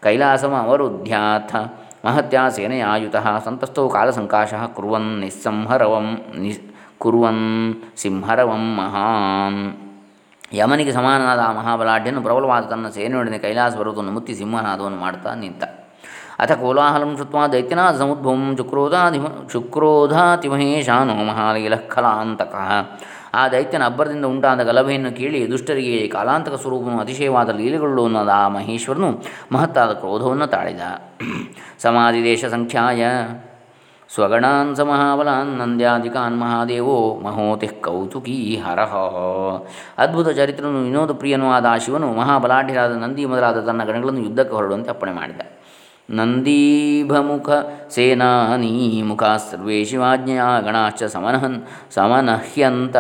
ಕೈಲಾಸಮ 0.03 0.55
ಅವರುಧ್ಯಾಥ 0.55 1.55
ಮಹತ್ಯ 2.05 2.39
ಸೇನೆಯಾಯುತ 2.55 3.15
ಸಂತಸ್ಥೋ 3.45 3.89
ಕಾಲಸಂಕಾಶ 3.89 4.53
ಕುರ್ವನ್ 4.75 5.09
ನಿಸ್ಸಂಹರವಂ 5.21 6.09
ನಿ 6.41 6.51
ಕುರುವನ್ 6.97 7.45
ಸಿಂಹರವಂ 7.97 8.65
ಮಹಾನ್। 8.75 9.63
ಯಮನಿಗೆ 10.53 10.91
ಸಮಾನನಾದ 10.91 11.39
ಆ 11.39 11.51
ಮಹಾಬಲಾಢ್ಯನು 11.51 12.21
ಪ್ರಬಲವಾದ 12.21 12.63
ತನ್ನ 12.63 12.89
ಸೇನೆಯೊಡನೆ 12.89 13.39
ಕೈಲಾಸ 13.39 13.75
ಮುತ್ತಿ 14.17 14.35
ಸಿಂಹನಾದವನ್ನು 14.35 14.97
ಮಾಡ್ತಾ 14.97 15.33
ನಿಂತ। 15.35 15.63
ಅಥ 16.43 16.51
ಕೋಲಾಹಲಂ 16.51 17.11
ಶುತ್ವಾ 17.17 17.43
ದೈತ್ಯನಾಥ 17.47 17.95
ಸಮುದ್ಭವಂ 17.95 18.41
ಶುಕ್ರೋಧಾಧಿಮ 18.57 19.25
ಶುಕ್ರೋಧಾತಿಮಹೇಶಾನೋ 19.53 21.15
ಮಹಾಲೀಲಃಖಲಾಂತಕಃ 21.31 22.69
ಆ 23.39 23.41
ದೈತ್ಯನ 23.53 23.83
ಅಬ್ಬರದಿಂದ 23.85 24.25
ಉಂಟಾದ 24.25 24.61
ಗಲಭೆಯನ್ನು 24.63 25.11
ಕೇಳಿ 25.17 25.39
ದುಷ್ಟರಿಗೆ 25.51 25.95
ಕಾಲಾಂತಕ 26.07 26.55
ಸ್ವರೂಪನು 26.55 26.99
ಅತಿಶಯವಾದ 26.99 27.49
ಲೀಲೆಗೊಳ್ಳುವನಾದ 27.49 28.31
ಆ 28.35 28.45
ಮಹೇಶ್ವರನು 28.47 29.09
ಮಹತ್ತಾದ 29.51 29.91
ಕ್ರೋಧವನ್ನು 29.93 30.47
ತಾಳಿದ. 30.47 30.81
ಸಮಾಧಿ 31.83 32.21
ದೇಶ 32.23 32.45
ಸಂಖ್ಯಾಯ 32.45 33.03
ಸ್ವಗಣಾನ್ 34.09 34.71
ಸಮಹಾಬಲಾನ್ 34.75 35.49
ಮಹಾಬಲಾನ್ 35.49 35.51
ನಂದ್ಯಾಧಿಕಾನ್ 35.59 36.35
ಮಹಾದೇವೋ 36.41 36.97
ಮಹೋತಿ 37.23 37.67
ಕೌತುಕಿ 37.67 38.37
ಹರಹ 38.65 38.93
ಅದ್ಭುತ 39.97 40.29
ಚರಿತ್ರನು 40.29 40.81
ವಿನೋದ 40.83 41.11
ಪ್ರಿಯನೂ 41.11 41.47
ಆದ 41.51 41.65
ಶಿವನು 41.85 42.09
ಮಹಾಬಲಾಢ್ಯರಾದ 42.13 42.93
ನಂದಿ 43.03 43.25
ಮೊದಲಾದ 43.25 43.65
ತನ್ನ 43.65 43.83
ಗಣಗಳನ್ನು 43.83 44.21
ಯುದ್ಧಕ್ಕೆ 44.21 44.55
ಹೊರಡುವಂತೆ 44.55 44.89
ಅಪ್ಪಣೆ 44.89 45.11
ಮಾಡಿದ। 45.11 45.41
ನಂದೀಭಮುಖ 46.09 47.49
ಸೇನಾನೀ 47.89 49.01
ಮುಖಾ 49.01 49.37
ಸರ್ವೇ 49.37 49.85
ಶಿವಾಜ್ಞೆಯ 49.85 50.41
ಗಣಾಶ್ಚ 50.65 51.03
ಸಮನಹನ್ 51.03 51.57
ಸಮನಹ್ಯಂತ 51.91 52.95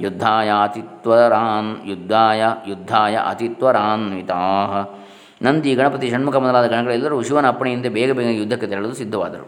ಯುದ್ಧಾಯಾತಿತ್ವರಾನ್ 0.00 1.88
ಯುದ್ಧಾಯ 1.88 2.42
ಯುದ್ಧಾಯ 2.66 3.16
ಅತಿತ್ವರಾನ್ವಿತಾ 3.16 4.40
ನಂದಿ 5.42 5.74
ಗಣಪತಿ 5.74 6.10
ಷಣ್ಮುಖ 6.10 6.36
ಮೊದಲಾದ 6.36 6.66
ಗಣಗಳೆಲ್ಲರೂ 6.66 7.22
ಶಿವನ 7.22 7.46
ಅಪ್ಪಣೆಯಿಂದ 7.46 7.86
ಬೇಗ 7.86 8.12
ಬೇಗ 8.12 8.26
ಯುದ್ಧಕ್ಕೆ 8.26 8.66
ತೆರಳಲು 8.66 8.94
ಸಿದ್ಧವಾದರು, 8.94 9.46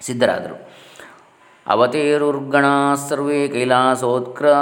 ಸಿದ್ಧರಾದರು. 0.00 0.56
अवतेरुर्गणाः 1.72 2.94
सर्वे 2.96 3.38
कैलासोत्क्रा, 3.54 4.60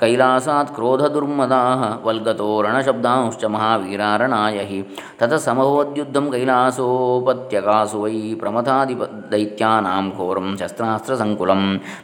कैलासात् 0.00 0.72
क्रोधदुर्मदाः 0.74 1.82
वल्गतो 2.06 2.48
रणशब्दांश्च 2.62 3.42
महावीरारणाय 3.54 4.58
हि 4.70 4.78
तत 5.20 5.32
समभवद्युद्धं 5.44 6.26
कैलासोपत्यकासु 6.32 7.98
वै 8.04 8.14
प्रमथादिप 8.40 9.02
दैत्यानां 9.32 10.04
घोरं 10.16 10.48
शस्त्रास्त्रसङ्कुलं 10.62 11.62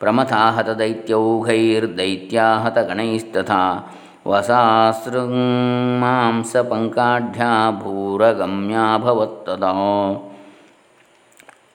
ಪ್ರಮಥಾಹತ 0.00 0.68
ದೈತ್ಯೌಘೈರ್ದೈತ್ಯಾಹತ 0.68 2.78
ಗಣೈಸ್ತಥಾ 2.78 3.90
ವಸಾಸೃಮಾಂಸ 4.26 6.56
ಪಂಕಾಢ್ಯಾ 6.56 7.70
ಭೂರಗಮ್ಯಾಭವತ್ತದ 7.70 9.62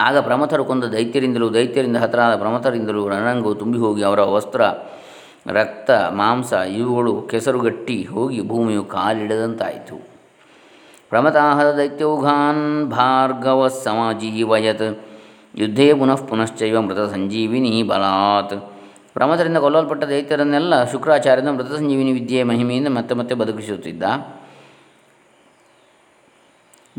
ಆಗ 0.01 0.17
ಪ್ರಮಥರು 0.17 0.65
ಕೊಂದ 0.65 0.83
ದೈತ್ಯರಿಂದಲೂ 0.83 1.53
ದೈತ್ಯರಿಂದ 1.53 1.97
ಹತರಾದ 1.97 2.35
ಪ್ರಮಥರಿಂದಲೂ 2.35 3.09
ರಣರಂಗವು 3.09 3.55
ತುಂಬಿ 3.55 3.79
ಹೋಗಿ 3.79 4.03
ಅವರ 4.03 4.19
ವಸ್ತ್ರ, 4.19 4.61
ರಕ್ತ, 5.47 5.91
ಮಾಂಸ 5.91 6.53
ಇವುಗಳು 6.53 7.21
ಕೆಸರುಗಟ್ಟಿ 7.21 8.03
ಹೋಗಿ 8.03 8.47
ಭೂಮಿಯು 8.47 8.83
ಕಾಲಿಡದಂತಾಯಿತು. 8.83 10.09
ಪ್ರಮಥಾಹತ 11.09 11.65
ದೈತ್ಯೌಘಾನ್ 11.65 12.91
ಭಾರ್ಗವ 12.91 13.67
ಸಮಜೀವಯತ್ 13.67 15.10
ಯುದ್ಧೇ 15.55 15.93
ಪುನಃ 15.93 16.15
ಪುನಶ್ಚೈವ 16.15 16.81
ಮೃತ 16.81 16.97
ಸಂಜೀವಿನಿ 16.97 17.83
ಬಲಾತ್. 17.83 18.73
ಪ್ರಮದರಿಂದ 19.13 19.57
ಕೊಲ್ಲಲ್ಪಟ್ಟ 19.57 20.03
ದೈತ್ಯರನ್ನೆಲ್ಲ 20.03 20.91
ಶುಕ್ರಾಚಾರ್ಯನ 20.91 21.49
ಮೃತ 21.49 21.67
ಸಂಜೀವಿನಿ 21.67 22.11
ವಿದ್ಯೆಯ 22.11 22.43
ಮಹಿಮೆಯಿಂದ 22.43 22.87
ಮತ್ತೆ 22.87 23.15
ಮತ್ತೆ 23.15 23.35
ಬದುಕಿಸುತ್ತಿದ್ದ. 23.35 24.03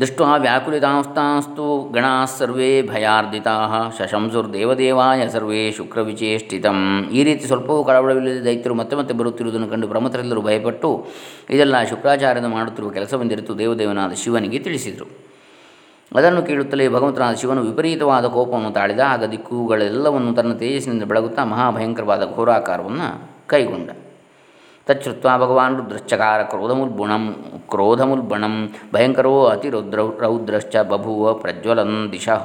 ದೃಷ್ಟು 0.00 0.24
ವ್ಯಾಕುಲಿತಾಂಸ್ತಾಂಸ್ತು 0.24 1.92
ಗಣಾ 1.92 2.24
ಸರ್ವೇ 2.24 2.82
ಶಶಂಸುರ್ 2.82 3.96
ಶಶಂಸುರ್ದೇವದೇವಾಯ 3.98 5.28
ಸರ್ವೇ 5.28 5.72
ಶುಕ್ರವಿಚೇಷ್ಟಿತಂ. 5.72 7.08
ಈ 7.12 7.24
ರೀತಿ 7.24 7.46
ಸ್ವಲ್ಪವೂ 7.46 7.84
ಕಳವಳವಿಲ್ಲದೆ 7.84 8.44
ದೈತ್ಯರು 8.44 8.74
ಮತ್ತೆ 8.74 8.96
ಮತ್ತೆ 8.96 9.14
ಬರುತ್ತಿರುವುದನ್ನು 9.14 9.68
ಕಂಡು 9.68 9.88
ಪ್ರಮಥರೆಲ್ಲರೂ 9.88 10.40
ಭಯಪಟ್ಟು 10.40 11.06
ಇದೆಲ್ಲ 11.50 11.84
ಶುಕ್ರಾಚಾರ್ಯನ 11.84 12.46
ಮಾಡುತ್ತಿರುವ 12.46 12.90
ಕೆಲಸವೆಂದಿರಿತು 12.90 13.58
ದೇವದೇವನಾದ 13.58 14.12
ಶಿವನಿಗೆ 14.12 14.58
ತಿಳಿಸಿದರು. 14.58 15.31
ಅದನ್ನು 16.16 16.42
ಕೇಳುತ್ತಲೇ 16.42 16.88
ಭಗವಂತನಾದ 16.88 17.34
ಶಿವನು 17.34 17.60
ವಿಪರೀತವಾದ 17.60 18.26
ಕೋಪವನ್ನು 18.26 18.70
ತಾಳಿದ, 18.70 19.00
ಆಗ 19.08 19.24
ದಿಕ್ಕುಗಳೆಲ್ಲವನ್ನು 19.24 20.34
ತನ್ನ 20.34 20.52
ತೇಜಸ್ಸಿನಿಂದ 20.52 21.02
ಬೆಳಗುತ್ತಾ 21.02 21.44
ಮಹಾಭಯಂಕರವಾದ 21.44 22.22
ಘೋರಾಕಾರವನ್ನು 22.34 23.08
ಕೈಗೊಂಡ. 23.46 23.90
ತಚ್ಛ್ರುತ್ವ 24.86 25.28
ಭಗವಾನ್ 25.38 25.76
ರುದ್ರಶ್ಚಕಾರ 25.78 26.42
ಕ್ರೋಧಮುಲ್ಬುಣಂ, 26.42 27.24
ಕ್ರೋಧಮುಲ್ಬಣಂ, 27.70 28.54
ಭಯಂಕರೋ 28.94 29.44
ಅತಿರುದ್ರ, 29.46 29.98
ರೌದ್ರಶ್ಚ 30.20 30.76
ಬಭೂವ 30.76 31.34
ಪ್ರಜ್ವಲನ್ 31.34 32.12
ದಿಶಃ. 32.12 32.44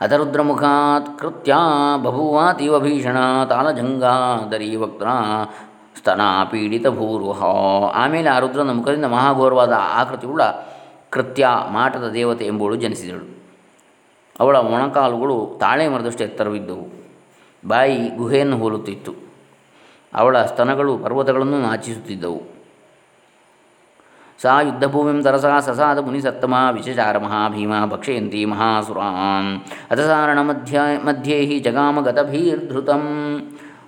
ಅತರುದ್ರಮುಖಾತ್ 0.00 1.18
ಕೃತ್ಯ 1.18 1.54
ಬಭೂವಾತೀವ 2.04 2.78
ಭೀಷಣ 2.80 3.16
ತಾಲಜಂಗಾದರಿ 3.48 4.76
ವಕ್ತ 4.76 5.02
ಸ್ತನ 5.98 6.20
ಪೀಡಿತ 6.50 6.86
ಭೂರುಹ. 6.88 7.42
ಆಮೇಲೆ 7.94 8.28
ಆ 8.30 8.38
ರುದ್ರನ 8.38 8.72
ಮುಖದಿಂದ 8.72 9.04
ಮಹಾಘೋರವಾದ 9.04 9.72
ಆಕೃತಿಯುಳ್ಳ 9.92 10.42
ಕೃತ್ಯ 11.14 11.48
ಮಾಟದ 11.70 12.10
ದೇವತೆ 12.10 12.46
ಎಂಬುವಳು 12.46 12.76
ಜನಿಸಿದಳು. 12.76 13.44
ಅವಳ 14.40 14.56
ಮೊಣಕಾಲುಗಳು 14.56 15.56
ತಾಳೆ 15.60 15.88
ಮರದಷ್ಟು 15.88 16.24
ಎತ್ತರವಿದ್ದವು. 16.24 17.04
ಬಾಯಿ 17.68 18.08
ಗುಹೆಯನ್ನು 18.08 18.58
ಹೋಲುತ್ತಿತ್ತು. 18.58 19.14
ಅವಳ 20.14 20.42
ಸ್ತನಗಳು 20.42 20.98
ಪರ್ವತಗಳನ್ನು 20.98 21.60
ನಾಚಿಸುತ್ತಿದ್ದವು. 21.60 22.54
ಸಾ 24.42 24.60
ಯುದ್ಧಭೂಮಿಂ 24.60 25.22
ತರಸಾ 25.22 25.60
ಸಸಾದ 25.60 25.98
ಮುನಿಸತ್ತಮ 25.98 26.54
ವಿಶಚಾರ 26.72 27.18
ಮಹಾಭೀಮ 27.18 27.72
ಭಕ್ಷಯಂತಿ 27.86 28.44
ಮಹಾಸುರಾನ್ 28.44 29.60
ಅಥಸಾರಣ 29.90 30.40
ಮಧ್ಯ 30.40 30.80
ಮಧ್ಯೆ 31.04 31.46
ಹಿ 31.46 31.58
ಜಗಾಮ 31.58 32.00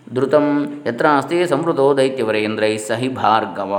ಗತಭೀರ್ಧೃತಂ 0.07 0.45
ಯತ್ರ 0.87 1.07
ಅಸ್ತಿ 1.17 1.37
ಸಂವೃತೋ 1.47 1.85
ದೈತ್ಯವರೇಂದ್ರೈ 1.97 2.71
ಸಹಿ 2.79 3.09
ಭಾರ್ಗವ. 3.15 3.73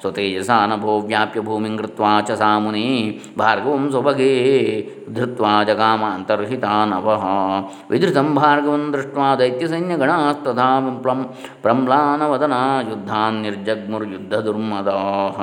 ಸ್ವತೇಜಸಾ 0.00 0.56
ನಭೋ 0.66 0.94
ವ್ಯಾಪ್ಯ 1.00 1.40
ಭೂಮಿಂ 1.40 1.74
ಕೃತ್ವಾ 1.78 2.10
ಚ 2.20 2.34
ಸಾಮುನಿ 2.34 2.86
ಭಾರ್ಗವಂ 3.38 3.84
ಸ್ವಭಗೆ 3.90 4.30
ಧೃತ್ವಾ 5.14 5.52
ಜಗಾಮ 5.62 6.02
ಅಂತರ್ಹಿತಾನವಃ 6.14 7.24
ವಿಧೃತಂ 7.90 8.30
ಭಾರ್ಗವಂ 8.34 8.82
ದೃಷ್ಟ್ವಾ 8.92 9.28
ದೈತ್ಯಸೈನ್ಯಗಣಾಸ್ತಥಾ 9.34 10.68
ಪ್ಲಂ 11.02 11.20
ಪ್ರಮ್ಲಾನವದನಾ 11.62 12.62
ಯುದ್ಧಾನ್ 12.90 13.38
ನಿರ್ಜಗ್ಮುರ್ಯುದ್ಧದುರ್ಮದಾಃ 13.42 15.38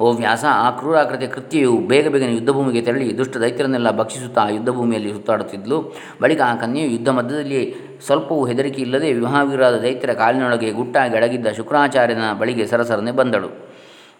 ಓ 0.00 0.12
ವ್ಯಾಸ, 0.12 0.44
ಆ 0.48 0.70
ಕ್ರೂರಾಕೃತಿಯ 0.70 1.28
ಕೃತ್ಯೆಯು 1.28 1.72
ಬೇಗ 1.78 2.08
ಬೇಗನೆ 2.08 2.34
ಯುದ್ಧಭೂಮಿಗೆ 2.34 2.82
ತೆರಳಿ 2.82 3.18
ದುಷ್ಟ 3.18 3.36
ದೈತ್ಯರನ್ನೆಲ್ಲ 3.36 3.90
ಭಕ್ಷಿಸುತ್ತಾ 3.90 4.48
ಯುದ್ಧಭೂಮಿಯಲ್ಲಿ 4.48 5.12
ಸುತ್ತಾಡುತ್ತಿದ್ಲು. 5.12 5.78
ಬಳಿಕ 6.22 6.40
ಆ 6.40 6.54
ಕನ್ಯೆಯು 6.54 6.90
ಯುದ್ಧ 6.90 7.08
ಮಧ್ಯದಲ್ಲಿ 7.08 7.74
ಸ್ವಲ್ಪವೂ 8.06 8.46
ಹೆದರಿಕೆ 8.46 8.82
ಇಲ್ಲದೆ 8.82 9.12
ವಿವಾಹವೀರಾದ 9.12 9.76
ದೈತ್ಯರ 9.82 10.12
ಕಾಲಿನೊಳಗೆ 10.12 10.70
ಗುಟ್ಟಾಗಿ 10.70 11.16
ಅಡಗಿದ್ದ 11.16 11.46
ಶುಕ್ರಾಚಾರ್ಯನ 11.56 12.32
ಬಳಿಗೆ 12.38 12.66
ಸರಸರನೆ 12.66 13.12
ಬಂದಳು. 13.12 13.68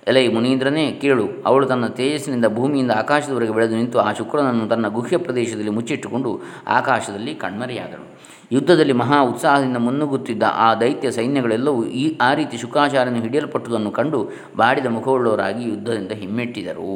ಎಲೈ 0.08 0.28
ಮುನೀಂದ್ರನೇ, 0.28 0.92
ಕೇಳು, 0.92 1.28
ಅವಳು 1.46 1.66
ತನ್ನ 1.66 1.86
ತೇಜಸ್ಸಿನಿಂದ 1.86 2.46
ಭೂಮಿಯಿಂದ 2.46 2.90
ಆಕಾಶದವರೆಗೆ 2.90 3.52
ಬೆಳೆದು 3.52 3.74
ನಿಂತು 3.74 3.98
ಆ 3.98 4.12
ಶುಕ್ರನನ್ನು 4.12 4.68
ತನ್ನ 4.68 4.88
ಗುಹ್ಯ 4.88 5.16
ಪ್ರದೇಶದಲ್ಲಿ 5.16 5.70
ಮುಚ್ಚಿಟ್ಟುಕೊಂಡು 5.70 6.42
ಆಕಾಶದಲ್ಲಿ 6.66 7.34
ಕಣ್ಮರೆಯಾದಳು. 7.34 8.37
ಯುದ್ಧದಲ್ಲಿ 8.52 8.92
ಮಹಾ 8.92 9.20
ಉತ್ಸಾಹದಿಂದ 9.20 9.76
ಮುನ್ನುಗ್ಗುತ್ತಿದ್ದ 9.76 10.42
ಆ 10.54 10.74
ದೈತ್ಯ 10.74 11.10
ಸೈನ್ಯಗಳೆಲ್ಲವೂ 11.10 11.84
ಈ, 11.84 12.18
ಆ 12.20 12.34
ರೀತಿ 12.34 12.56
ಶುಕಾಚಾರ್ಯನು 12.58 13.20
ಹಿಡಿಯಲ್ಪಟ್ಟುದನ್ನು 13.20 13.90
ಕಂಡು 13.90 14.30
ಬಾಡಿದ 14.56 14.86
ಮುಖವುಳ್ಳವರಾಗಿ 14.86 15.64
ಯುದ್ಧದಿಂದ 15.68 16.12
ಹಿಮ್ಮೆಟ್ಟಿದರು. 16.12 16.94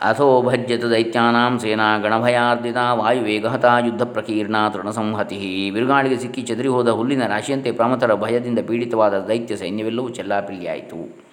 ಅಥೋ 0.00 0.42
ಭಜ್ಯತ 0.42 0.84
ದೈತ್ಯಾನಾಂ 0.84 1.58
ಸೇನಾ 1.58 1.98
ಗಣಭಯಾರ್ದಿತ 1.98 2.76
ವಾಯುವೇಗಹತ 2.92 3.64
ಯುದ್ಧ 3.86 4.02
ಪ್ರಕೀರ್ಣ 4.02 4.56
ತೃಣಸಂಹತಿ. 4.68 5.70
ಬಿರುಗಾಳಿಗೆ 5.70 6.16
ಸಿಕ್ಕಿ 6.16 6.42
ಚದರಿ 6.42 6.68
ಹೋದ 6.68 6.88
ಹುಲ್ಲಿನ 6.88 7.26
ರಾಶಿಯಂತೆ 7.26 7.72
ಪ್ರಮಥರ 7.72 8.14
ಭಯದಿಂದ 8.14 8.58
ಪೀಡಿತವಾದ 8.68 9.26
ದೈತ್ಯ 9.28 9.56
ಸೈನ್ಯವೆಲ್ಲವೂ 9.56 10.08
ಚೆಲ್ಲಾಪಿಲ್ಲಿಯಾಯಿತು. 10.08 11.24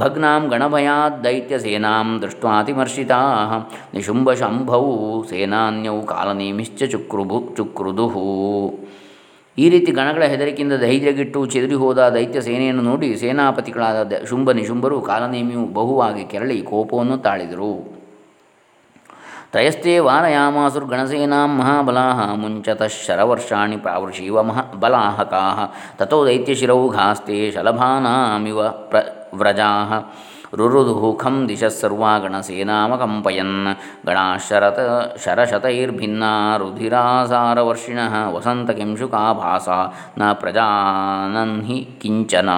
ಭಗ್ನಾಂ 0.00 0.42
ಗಣಭಯಾತ್ 0.52 1.16
ದೈತ್ಯ 1.24 1.54
ಸೇನಾಂ 1.58 2.08
ದೃಷ್ಟ್ವಾತಿಮರ್ಷಿತಾ 2.22 3.18
ನಿಶುಂಭಶಂಭೌ 3.94 4.84
ಸೇನಾನ್ಯೌ 5.30 5.96
ಕಾಲನೇಮಿಶ್ಚ 6.12 6.82
ಚುಕ್ರುಭು 6.92 7.38
ಚುಕ್ರುದುಹು 7.56 8.24
ಈ 9.58 9.66
ರೀತಿ 9.72 9.90
ಗಣಗಳ 9.92 10.24
ಹೆದರಿಕೆಯಿಂದ 10.32 10.74
ಧೈರ್ಯಗಿಟ್ಟು 10.84 11.40
ಚೆದರಿ 11.46 11.76
ಹೋದ 11.82 12.00
ದೈತ್ಯ 12.14 12.40
ಸೇನೆಯನ್ನು 12.40 12.82
ನೋಡಿ 12.82 13.08
ಸೇನಾಪತಿಗಳಾದ 13.22 13.98
ದ 14.12 14.20
ಶುಂಭ 14.30 14.50
ನಿಶುಂಭರು 14.60 14.98
ಕಾಲನೇಮಿಯು 15.10 15.64
ಬಹುವಾಗಿ 15.78 16.24
ಕೆರಳಿ 16.32 16.58
ಕೋಪವನ್ನು 16.70 17.18
ತಾಳಿದರು. 17.26 17.72
ತಯಸ್ತೆ 19.54 19.94
ವಾರಯಾಮಾಸುರ್ಗಣಸೇನಾಂ 19.98 21.50
ಮಹಾಬಲಾಹ, 21.58 22.20
ಮುಂಚತಃ 22.42 22.92
ಶರವರ್ಷಾಣಿ 23.06 23.76
ಪ್ರಾವೃಷೀವ 23.76 24.42
ಮಹ 24.50 24.60
ಬಲಾಹಕಾ 24.82 25.42
ತಥೋ 25.98 26.20
ದೈತ್ಯಶಿರೌಘಾಸ್ತೆ 26.26 27.38
ಶಲಭಾನಾಮಿವ 27.56 28.62
ಪ್ರ 28.92 29.00
ದಿಶ 31.48 31.64
ಸರ್ವಾ 31.64 32.18
ಗಣಸೇನಾಮಕಂಪಯನ್ 32.18 33.54
ಗಣಾಶರತ 34.06 34.78
ಶರಶತೈರ್ಭಿನ್ನ 35.24 36.24
ರುಧಿರಾಸಾರವರ್ಷಿಣಃ 36.58 38.14
ವಸಂತ 38.34 38.70
ಭಾಸ 39.32 39.68
ನ 40.18 40.32
ಪ್ರಜಾನನ್ಹಿ 40.32 41.88
ಕಿಂಚನ. 42.02 42.48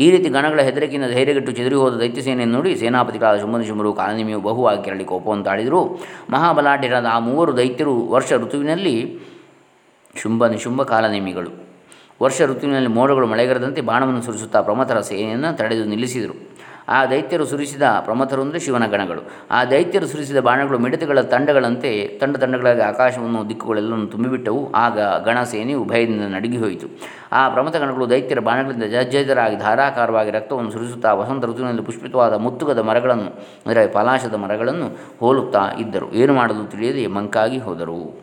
ಈ 0.00 0.10
ರೀತಿ 0.10 0.28
ಗಣಗಳ 0.28 0.60
ಹೆದರಿಕೆಯಿಂದ 0.60 1.10
ಧೈರ್ಯಗೆಟ್ಟು 1.10 1.52
ಚೆದರಿ 1.52 1.74
ಹೋದ 1.74 2.00
ದೈತ್ಯಸೇನೆಯನ್ನು 2.00 2.56
ನೋಡಿ 2.56 2.76
ಸೇನಾಪತಿಗಳಾದ 2.76 3.40
ಶುಂಭನಿಶುಂಭರು 3.40 3.92
ಕಾಲನಿಮಿಯು 3.92 4.40
ಬಹುವಾಗಿ 4.40 4.82
ಕೆರಳಿ 4.84 5.04
ಕೋಪವನ್ನು 5.04 5.44
ತಾಳಿದರು. 5.44 5.82
ಮಹಾಬಲಾಢ್ಯರಾದ 6.30 7.06
ಆ 7.12 7.18
ಮೂವರು 7.18 7.56
ದೈತ್ಯರು 7.56 8.06
ವರ್ಷ 8.08 8.32
ಋತುವಿನಲ್ಲಿ 8.32 8.96
ಶುಂಭ 10.16 10.46
ನಿಶುಂಭ 10.46 10.82
ಕಾಲನೇಮಿಗಳು. 10.82 11.71
ವರ್ಷ 12.24 12.38
ಋತುವಿನಲ್ಲಿ 12.50 12.90
ಮೋಡಗಳು 12.98 13.26
ಮಳೆಗರದಂತೆ 13.34 13.80
ಬಾಣವನ್ನು 13.90 14.22
ಸುರಿಸುತ್ತಾ 14.26 14.60
ಪ್ರಮಥರ 14.68 14.98
ಸೇನೆಯನ್ನು 15.10 15.50
ತಡೆದು 15.60 15.84
ನಿಲ್ಲಿಸಿದರು. 15.92 16.34
ಆ 16.94 16.98
ದೈತ್ಯರು 17.10 17.44
ಸುರಿಸಿದ 17.50 17.84
ಪ್ರಮಥರು 18.06 18.40
ಅಂದರೆ 18.44 18.60
ಶಿವನ 18.64 18.84
ಗಣಗಳು. 18.94 19.22
ಆ 19.56 19.58
ದೈತ್ಯರು 19.72 20.06
ಸುರಿಸಿದ 20.12 20.38
ಬಾಣಗಳು 20.46 20.78
ಮಿಡತೆಗಳ 20.84 21.20
ತಂಡಗಳಂತೆ 21.32 21.90
ತಂಡ 22.20 22.36
ತಂಡಗಳಾಗಿ 22.36 22.80
ಆಕಾಶವನ್ನು 22.88 23.48
ದಿಕ್ಕುಗಳೆಲ್ಲವನ್ನು 23.48 24.06
ತುಂಬಿಬಿಟ್ಟವು. 24.06 24.72
ಆಗ 24.84 24.98
ಗಣ 25.28 25.38
ಸೇನೆಯು 25.52 25.84
ಭಯದಿಂದ 25.84 26.26
ನಡುಗಿ 26.34 26.56
ಹೋಯಿತು. 26.56 26.88
ಆ 27.32 27.42
ಪ್ರಮಥ 27.48 27.74
ಗಣಗಳು 27.76 28.10
ದೈತ್ಯರ 28.10 28.40
ಬಾಣಗಳಿಂದ 28.48 28.88
ಜಜ್ಜರಾಗಿ 28.94 29.56
ಧಾರಾಕಾರವಾಗಿ 29.56 30.32
ರಕ್ತವನ್ನು 30.38 30.70
ಸುರಿಸುತ್ತಾ 30.70 31.12
ವಸಂತ 31.20 31.44
ಋತುವಿನಲ್ಲಿ 31.44 31.82
ಪುಷ್ಪಿತವಾದ 31.82 32.34
ಮುತ್ತುಗದ 32.46 32.78
ಮರಗಳನ್ನು, 32.90 33.30
ಅಂದರೆ 33.66 33.86
ಪಲಾಶದ 33.86 34.34
ಮರಗಳನ್ನು 34.34 34.88
ಹೋಲುತ್ತಾ 35.22 35.64
ಇದ್ದರು. 35.84 36.08
ಏನು 36.14 36.34
ಮಾಡಲು 36.40 36.66
ತಿಳಿಯದೆ 36.74 37.06
ಮಂಕಾಗಿ 37.06 37.60
ಹೋದರು. 37.68 38.21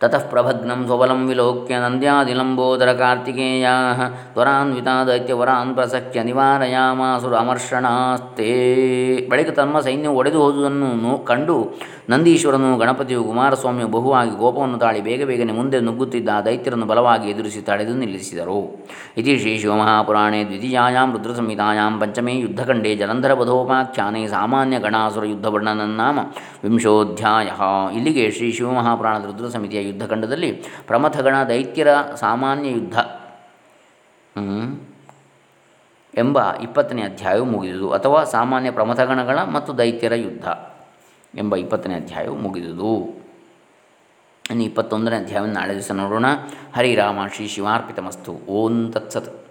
ತತಃ 0.00 0.18
ಪ್ರಭಗ್ನಂ 0.18 0.86
ಸ್ವಬಲಂ 0.86 1.26
ವಿಲೋಕ್ಯ 1.26 1.74
ನಂದ್ಯಾದಿಲಂಬೋದರ 1.76 2.92
ಕಾರ್ತಿಕೇಯಾ 2.92 3.74
ತ್ವರಾನ್ವಿತಾ 4.32 5.04
ದೈತ್ಯವರಾನ್ 5.04 5.74
ಪ್ರಸಕ್ಯ 5.74 6.22
ನಿವಾರಯಾಮಾಸುರ 6.22 7.34
ಅಮರ್ಷಣಾಸ್ತೆ 7.34 8.48
ಬಳಿಕ 9.30 9.48
ತಮ್ಮ 9.50 9.80
ಸೈನ್ಯವು 9.80 10.16
ಒಡೆದು 10.16 10.42
ಹೋದುದನ್ನು 10.42 11.24
ಕಂಡು 11.24 11.72
ನಂದೀಶ್ವರನು 12.10 12.78
ಗಣಪತಿಯು 12.78 13.24
ಕುಮಾರಸ್ವಾಮಿಯು 13.24 13.88
ಬಹುವಾಗಿ 13.88 14.30
ಕೋಪವನ್ನು 14.30 14.78
ತಾಳಿ 14.78 15.00
ಬೇಗ 15.00 15.24
ಬೇಗನೆ 15.24 15.52
ಮುಂದೆ 15.52 15.80
ನುಗ್ಗುತ್ತಿದ್ದ 15.80 16.28
ದೈತ್ಯರನ್ನು 16.44 16.86
ಬಲವಾಗಿ 16.86 17.30
ಎದುರಿಸಿ 17.30 17.60
ತಡೆದು 17.60 17.94
ನಿಲ್ಲಿಸಿದರು. 17.94 18.58
ಇತಿ 19.18 19.38
ಶ್ರೀ 19.38 19.58
ಶಿವಮಹಾಪುರಾಣೇ 19.58 20.44
ದ್ವಿತೀಯಾಂ 20.44 21.12
ರುದ್ರಸಂಹಿತಾಯಾಂ 21.12 22.00
ಪಂಚಮೇ 22.00 22.34
ಯುದ್ಧಖಂಡೇ 22.34 22.94
ಬಧೋಪಾಖ್ಯಾನೆ 23.40 24.26
ಸಾಮಾನ್ಯ 24.26 24.78
ಗಣಾಸುರ 24.78 25.24
ಯುದ್ಧ 25.24 25.46
ನಾಮ 26.02 26.18
ವಿಂಶೋಧ್ಯಾಯ. 26.64 27.48
ಇಲ್ಲಿಗೆ 27.96 28.30
ಶ್ರೀ 28.30 28.52
ಶಿವಮಹಾಪುರಾಣದ 28.52 29.24
ರುದ್ರ 29.24 29.48
ಸಮಿತಿಯ 29.48 29.80
ಯುದ್ಧಖಂಡದಲ್ಲಿ 29.84 30.52
ಪ್ರಮಥಗಣ 30.86 31.44
ದೈತ್ಯರ 31.48 31.88
ಸಾಮಾನ್ಯ 32.14 32.70
ಯುದ್ಧ. 32.70 32.98
ಎಂಬ 36.18 36.56
ಇಪ್ಪತ್ತನೇ 36.56 37.02
ಅಧ್ಯಾಯವು 37.02 37.44
ಮುಗಿದುದು. 37.44 37.90
ಅಥವಾ 37.90 38.24
ಸಾಮಾನ್ಯ 38.24 38.70
ಪ್ರಮಥಗಣಗಳ 38.70 39.42
ಮತ್ತು 39.42 39.78
ದೈತ್ಯರ 39.78 40.14
ಯುದ್ಧ 40.14 40.48
ಎಂಬ 41.34 41.56
ಇಪ್ಪತ್ತನೇ 41.56 41.94
ಅಧ್ಯಾಯವು 41.94 42.36
ಮುಗಿದುದು. 42.36 42.92
ಇನ್ನು 44.50 44.64
ಇಪ್ಪತ್ತೊಂದನೇ 44.64 45.16
ಅಧ್ಯಾಯವನ್ನು 45.16 45.54
ನಾಳೆ 45.54 45.74
ದಿವಸ 45.74 45.90
ನೋಡೋಣ. 45.90 46.26
ಹರಿರಾಮ 46.76 47.26
ಶ್ರೀ 47.26 47.48
ಶಿವಾರ್ಪಿತಮಸ್ತು. 47.48 48.32
ಓಂ 48.32 48.92
ತತ್ಸತ್. 48.92 49.43